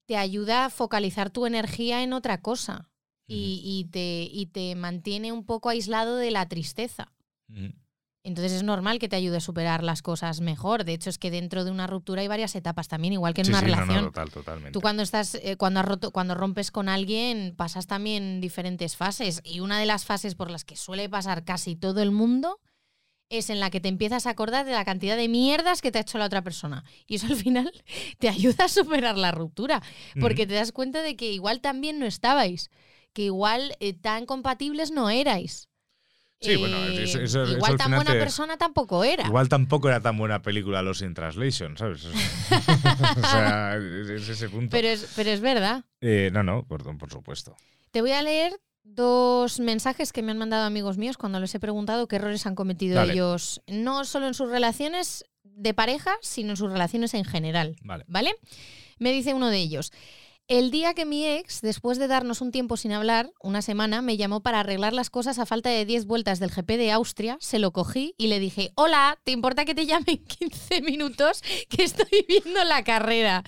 [0.05, 2.90] te ayuda a focalizar tu energía en otra cosa.
[3.33, 7.11] Y, y te, y te mantiene un poco aislado de la tristeza.
[8.23, 10.83] Entonces es normal que te ayude a superar las cosas mejor.
[10.85, 13.45] De hecho, es que dentro de una ruptura hay varias etapas también, igual que en
[13.45, 14.05] Sí, una sí, no, no, relación.
[14.05, 14.71] total, totalmente.
[14.73, 19.41] Tú cuando estás, eh, cuando has roto, cuando rompes con alguien, pasas también diferentes fases.
[19.43, 22.59] Y una de las fases por las que suele pasar casi todo el mundo
[23.29, 25.97] es en la que te empiezas a acordar de la cantidad de mierdas que te
[25.97, 26.83] ha hecho la otra persona.
[27.07, 27.71] Y eso al final
[28.19, 29.81] te ayuda a superar la ruptura.
[30.19, 32.69] Porque te das cuenta de que igual también no estabais.
[33.13, 35.67] Que igual eh, tan compatibles no erais.
[36.39, 39.25] Sí, bueno, Eh, eso- eso- eso igual al tan buena te- persona tampoco era.
[39.27, 42.03] Igual tampoco era tan buena película Los in Translation, ¿sabes?
[42.05, 44.71] o sea, es, es ese punto.
[44.71, 45.83] Pero es, pero es verdad.
[45.99, 47.55] Eh, no, no, por, por supuesto.
[47.91, 51.59] Te voy a leer dos mensajes que me han mandado amigos míos cuando les he
[51.59, 53.13] preguntado qué errores han cometido Dale.
[53.13, 57.75] ellos, no solo en sus relaciones de pareja, sino en sus relaciones en general.
[57.83, 58.03] Vale.
[58.07, 58.35] ¿Vale?
[58.97, 59.91] Me dice uno de ellos.
[60.51, 64.17] El día que mi ex, después de darnos un tiempo sin hablar, una semana, me
[64.17, 67.57] llamó para arreglar las cosas a falta de 10 vueltas del GP de Austria, se
[67.57, 71.41] lo cogí y le dije, hola, ¿te importa que te llame en 15 minutos?
[71.69, 73.45] Que estoy viendo la carrera.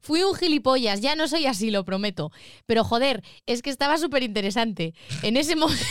[0.00, 2.30] Fui un gilipollas, ya no soy así, lo prometo.
[2.66, 4.94] Pero joder, es que estaba súper interesante.
[5.22, 5.82] En ese momento...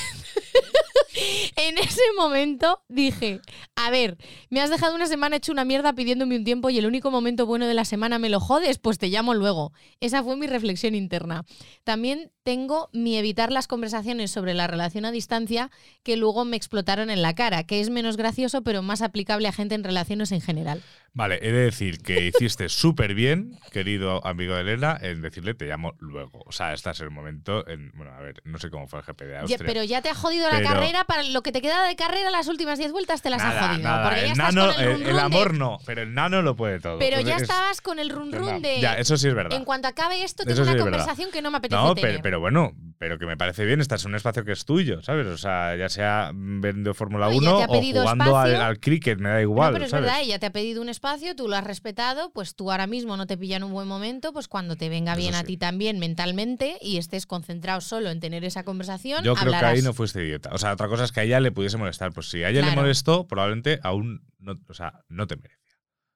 [1.56, 3.40] En ese momento dije,
[3.76, 4.18] a ver,
[4.50, 7.46] me has dejado una semana hecho una mierda pidiéndome un tiempo y el único momento
[7.46, 9.72] bueno de la semana me lo jodes, pues te llamo luego.
[10.00, 11.46] Esa fue mi reflexión interna.
[11.84, 15.72] También tengo mi evitar las conversaciones sobre la relación a distancia
[16.04, 19.54] que luego me explotaron en la cara, que es menos gracioso pero más aplicable a
[19.54, 20.84] gente en relaciones en general.
[21.16, 25.66] Vale, he de decir que hiciste súper bien, querido amigo de Elena, en decirle te
[25.66, 26.42] llamo luego.
[26.48, 27.68] O sea, este es el momento.
[27.68, 29.68] En, bueno, a ver, no sé cómo fue el GP de Ya, Austria.
[29.68, 32.48] pero ya te ha jodido la carrera, para lo que te queda de carrera las
[32.48, 33.84] últimas 10 vueltas te las ha jodido.
[33.84, 36.02] nada, porque ya el, estás nano, con el, el- run el de- amor no, pero
[36.02, 36.98] el nano lo puede todo.
[36.98, 38.82] Pero ya es- estabas con el run run de...
[38.82, 39.54] Ya, eso sí es verdad.
[39.56, 42.10] En cuanto acabe esto, tengo una conversación que no me apetece No, tener.
[42.12, 42.72] pero, pero bueno,
[43.04, 45.28] pero que me parece bien, estás en un espacio que es tuyo, ¿sabes?
[45.28, 49.20] O sea, ya sea viendo Fórmula No, ella 1 te ha o jugando al, cricket,
[49.20, 50.06] me da No, igual, pero es ¿sabes?
[50.06, 53.18] verdad, ella te ha pedido un espacio, tú lo has respetado, pues tú ahora mismo
[53.18, 55.58] no te pilla en un buen momento, pues cuando te venga Eso bien a ti
[55.58, 59.92] también mentalmente y estés concentrado solo en tener esa conversación, Yo creo que ahí no
[59.94, 60.52] fuiste idiota.
[60.54, 62.14] O sea, otra cosa es que a ella le pudiese molestar.
[62.14, 65.60] Pues si a ella le molestó, probablemente aún no, o sea, no te merecía.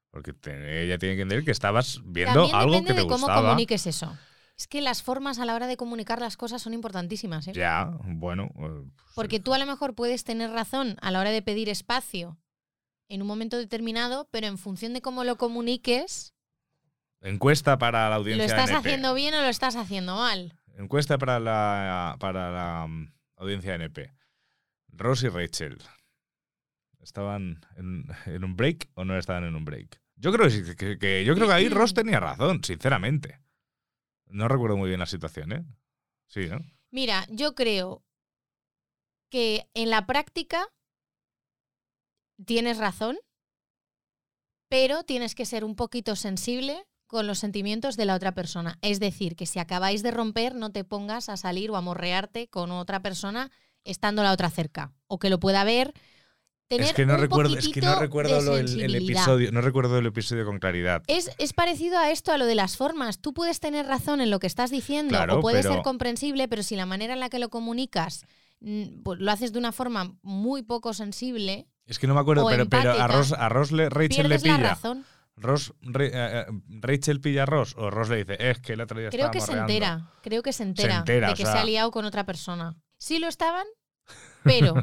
[0.10, 3.18] Porque te- ella tiene que entender que estabas viendo También algo que te de cómo
[3.18, 3.42] gustaba.
[3.50, 4.18] comuniques eso.
[4.58, 7.52] Es que las formas a la hora de comunicar las cosas son importantísimas, ¿eh?
[7.54, 8.46] Ya, bueno.
[8.56, 11.70] eh, pues, Porque tú a lo mejor puedes tener razón a la hora de pedir
[11.70, 12.40] espacio
[13.08, 16.34] en un momento determinado, pero en función de cómo lo comuniques,
[17.22, 18.78] Encuesta para la ¿lo audiencia estás NP.
[18.80, 20.54] haciendo bien o lo estás haciendo mal?
[20.78, 24.14] Encuesta para la, para la mm, audiencia NP.
[24.90, 25.78] Ross y Rachel.
[27.00, 30.00] ¿Estaban en, en un break o no estaban en un break?
[30.16, 33.40] Yo creo que, que- que- yo creo que ahí Ross tenía razón, sinceramente.
[34.30, 35.66] No recuerdo muy bien la situación, ¿eh?
[36.28, 36.60] Sí, ¿no?
[36.92, 38.04] Mira, yo creo
[39.30, 40.68] que en la práctica
[42.46, 43.18] tienes razón,
[44.70, 48.78] pero tienes que ser un poquito sensible con los sentimientos de la otra persona.
[48.82, 52.50] Es decir, que si acabáis de romper, no te pongas a salir o a morrearte
[52.50, 53.52] con otra persona
[53.84, 54.94] estando la otra cerca.
[55.08, 55.94] O que lo pueda ver.
[56.68, 59.98] Tener Es que no un recuerdo, es que no recuerdo lo- el, episodio, no recuerdo
[60.00, 61.02] el episodio con claridad.
[61.08, 63.20] Es, es parecido a esto, a lo de las formas.
[63.20, 66.48] Tú puedes tener razón en lo que estás diciendo Claro, o puede pero- ser comprensible,
[66.50, 68.26] pero si la manera en la que lo comunicas
[68.60, 72.46] mm, pues lo haces de una forma muy poco sensible, Es que no me acuerdo,
[72.50, 74.58] pero, pero a Ross, a Ross le, Rachel le la pilla.
[74.58, 75.06] razón.
[75.38, 76.46] Ross, Re- eh, eh,
[76.82, 79.40] Rachel pilla a Ross o Ross le dice, es que el otro día Creo que
[79.40, 79.96] se estábamos reando".
[80.02, 82.26] entera, creo que se entera, entera, de o que sea- se ha liado con otra
[82.26, 82.76] persona.
[82.98, 83.66] Sí lo estaban,
[84.44, 84.74] pero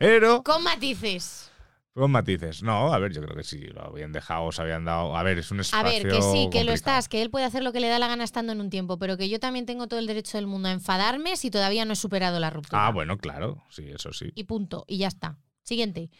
[0.00, 1.50] Pero con matices.
[1.92, 2.62] con matices.
[2.62, 5.14] No, a ver, yo creo que sí, lo habían dejado, se habían dado.
[5.14, 5.90] A ver, es un A espacio.
[6.04, 8.08] ver, que sí, que lo estás, que él puede hacer lo que le da la
[8.08, 10.68] gana estando en un tiempo, pero que yo también tengo todo el derecho del mundo
[10.68, 12.86] a enfadarme si todavía no he superado la ruptura.
[12.86, 14.32] Ah, bueno, claro, sí, eso sí.
[14.34, 15.36] y punto, y ya está.
[15.62, 16.10] Siguiente.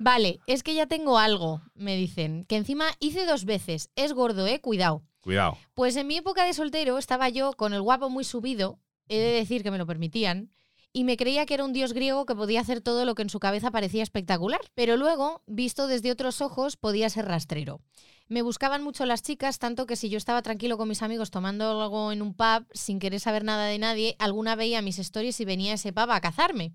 [0.00, 3.90] Vale, es que ya tengo algo, me dicen, que encima hice dos veces.
[3.94, 5.02] Es gordo, eh, cuidado.
[5.20, 5.56] Cuidado.
[5.74, 9.30] Pues en mi época de soltero estaba yo con el guapo muy subido, he de
[9.32, 10.50] decir que me lo permitían,
[10.92, 13.30] y me creía que era un dios griego que podía hacer todo lo que en
[13.30, 14.60] su cabeza parecía espectacular.
[14.74, 17.80] Pero luego, visto desde otros ojos, podía ser rastrero.
[18.28, 21.82] Me buscaban mucho las chicas, tanto que si yo estaba tranquilo con mis amigos tomando
[21.82, 25.44] algo en un pub, sin querer saber nada de nadie, alguna veía mis stories y
[25.44, 26.72] venía ese pub a cazarme.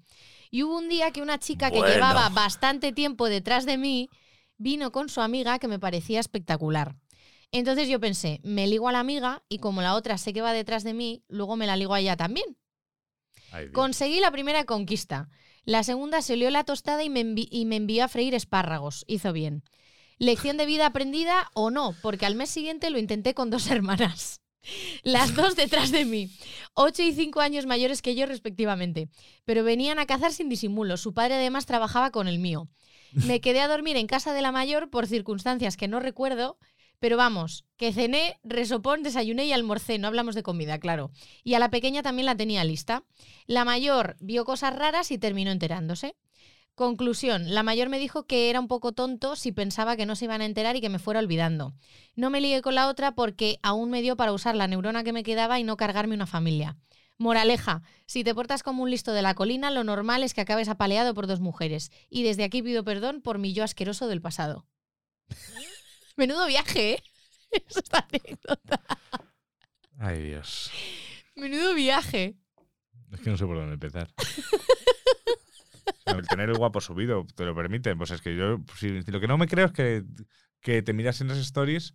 [0.50, 4.10] Y hubo un día que una chica que llevaba bastante tiempo detrás de mí
[4.58, 6.96] vino con su amiga que me parecía espectacular.
[7.52, 10.54] Entonces yo pensé, me ligo a la amiga y como la otra sé que va
[10.54, 12.58] detrás de mí, luego me la ligo a ella también.
[13.72, 15.30] Conseguí la primera conquista.
[15.66, 19.06] La segunda se olió la tostada y me, y me envió a freír espárragos.
[19.08, 19.64] Hizo bien.
[20.18, 24.42] Lección de vida aprendida o no, porque al mes siguiente lo intenté con dos hermanas.
[25.04, 26.30] Las dos detrás de mí,
[26.74, 29.10] ocho y cinco años mayores que yo respectivamente.
[29.44, 30.96] Pero venían a cazar sin disimulo.
[30.96, 32.70] Su padre además trabajaba con el mío.
[33.12, 36.58] Me quedé a dormir en casa de la mayor por circunstancias que no recuerdo,
[37.00, 41.12] pero vamos, que cené, resopón, desayuné y almorcé, no hablamos de comida, claro.
[41.44, 43.04] Y a la pequeña también la tenía lista.
[43.46, 46.16] La mayor vio cosas raras y terminó enterándose.
[46.76, 50.26] Conclusión, la mayor me dijo que era un poco tonto si pensaba que no se
[50.26, 51.74] iban a enterar y que me fuera olvidando.
[52.16, 55.14] No me ligué con la otra porque aún me dio para usar la neurona que
[55.14, 56.78] me quedaba y no cargarme una familia.
[57.20, 60.68] Moraleja, si te portas como un listo de la colina, lo normal es que acabes
[60.68, 61.92] apaleado por dos mujeres.
[62.10, 64.66] Y desde aquí pido perdón por mi yo asqueroso del pasado.
[66.16, 67.04] Menudo viaje, ¿eh?
[67.68, 68.82] Esta anécdota.
[70.00, 70.72] Ay, Dios.
[71.36, 72.36] Menudo viaje.
[73.12, 74.10] Es que no sé por dónde empezar.
[76.06, 77.96] El tener el guapo subido te lo permite.
[77.96, 80.04] Pues es que yo, si, si lo que no me creo es que,
[80.62, 81.94] que te miras en las stories.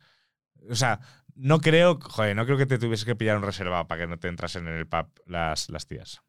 [0.68, 1.00] O sea,
[1.34, 4.18] no creo, joder, no creo que te tuvieses que pillar un reservado para que no
[4.18, 6.20] te entrasen en el pub las, las tías.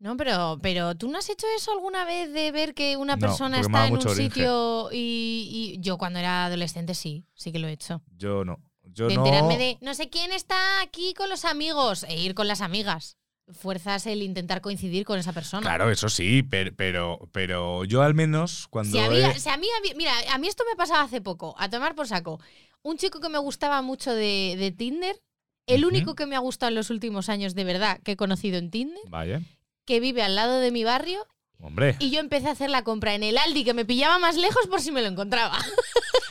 [0.00, 3.20] No, pero, pero ¿tú no has hecho eso alguna vez de ver que una No,
[3.20, 4.22] persona está en un oringe.
[4.22, 8.00] sitio y, y yo cuando era adolescente sí, sí que lo he hecho.
[8.16, 8.60] Yo no.
[8.84, 9.24] Yo de no.
[9.24, 13.16] enterarme de no sé quién está aquí con los amigos e ir con las amigas.
[13.50, 15.62] Fuerzas el intentar coincidir con esa persona.
[15.62, 18.92] Claro, eso sí, pero, pero, pero yo al menos cuando.
[18.92, 21.68] Si había, he- si a mí mira, a mí esto me pasaba hace poco, a
[21.70, 22.40] tomar por saco.
[22.82, 25.18] Un chico que me gustaba mucho de, de Tinder,
[25.66, 28.58] el único que me ha gustado en los últimos años de verdad que he conocido
[28.58, 29.40] en Tinder, Vaya.
[29.88, 31.26] Que vive al lado de mi barrio
[31.60, 31.96] Hombre.
[31.98, 34.66] y yo empecé a hacer la compra en el Aldi que me pillaba más lejos
[34.68, 35.58] por si me lo encontraba.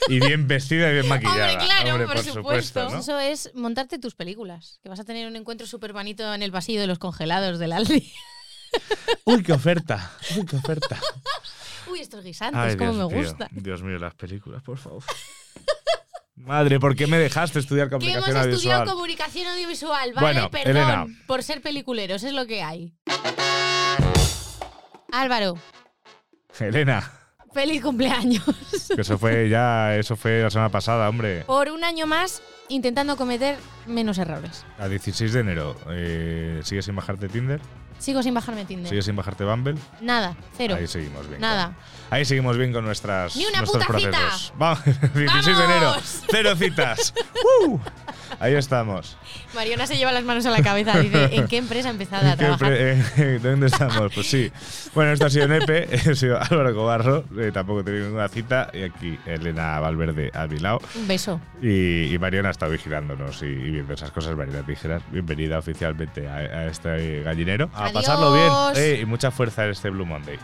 [0.07, 1.51] Y bien vestida y bien maquillada.
[1.51, 2.89] Hombre, claro, Hombre, por, por, supuesto.
[2.89, 2.89] supuesto.
[2.91, 2.99] ¿no?
[3.01, 6.51] Eso es montarte tus películas, que vas a tener un encuentro súper bonito en el
[6.51, 8.09] pasillo de los congelados del Aldi.
[9.25, 10.11] Uy, qué oferta.
[10.37, 10.97] Uy, qué oferta.
[11.91, 13.27] Uy, estos guisantes, Ay, cómo Dios me mío.
[13.27, 13.49] gustan.
[13.51, 15.03] Dios mío, las películas, por favor.
[16.35, 18.87] Madre, ¿por qué me dejaste estudiar Que hemos comunicación estudiado audiovisual?
[18.95, 20.19] comunicación audiovisual, ¿vale?
[20.27, 21.05] Bueno, Perdón Elena.
[21.25, 22.93] por ser peliculeros, es lo que hay.
[25.11, 25.55] Álvaro,
[26.59, 27.11] Elena,
[27.53, 28.43] feliz cumpleaños.
[28.93, 31.43] que eso fue ya, eso fue la semana pasada, hombre.
[31.45, 34.65] Por un año más intentando cometer menos errores.
[34.77, 37.61] A 16 de enero, eh, ¿sigues sin bajarte Tinder?
[37.99, 38.89] Sigo sin bajarme Tinder.
[38.89, 39.75] ¿Sigues sin bajarte Bumble?
[40.01, 40.75] Nada, cero.
[40.77, 41.41] Ahí seguimos bien.
[41.41, 41.65] Nada.
[41.65, 41.75] con-
[42.11, 44.11] ahí seguimos bien con nuestras, Ni una nuestros puta cita.
[44.11, 44.53] procesos.
[44.57, 44.83] Vamos,
[45.15, 45.95] 16 de enero,
[46.29, 47.13] cero citas.
[47.65, 47.79] ¡Uh!
[48.39, 49.17] Ahí estamos.
[49.55, 50.99] Mariona se lleva las manos a la cabeza.
[50.99, 52.73] Dice, ¿en qué empresa ha empezado a ¿Qué trabajar?
[52.73, 54.13] eh, ¿Dónde estamos?
[54.13, 54.51] Pues sí.
[54.93, 58.69] Bueno, esto ha sido Nepe, he sido Álvaro Cobarro, eh, tampoco he tenido ninguna cita,
[58.73, 60.81] y aquí Elena Valverde a mi lado.
[60.95, 61.39] Un beso.
[61.61, 64.35] Y, y Mariona ha estado vigilándonos y, y viendo esas cosas.
[64.35, 67.69] Mariona Tijeras, bienvenida oficialmente a, a este gallinero.
[67.73, 69.01] A Pasarlo bien.
[69.01, 70.37] Y mucha fuerza en este Blue Monday.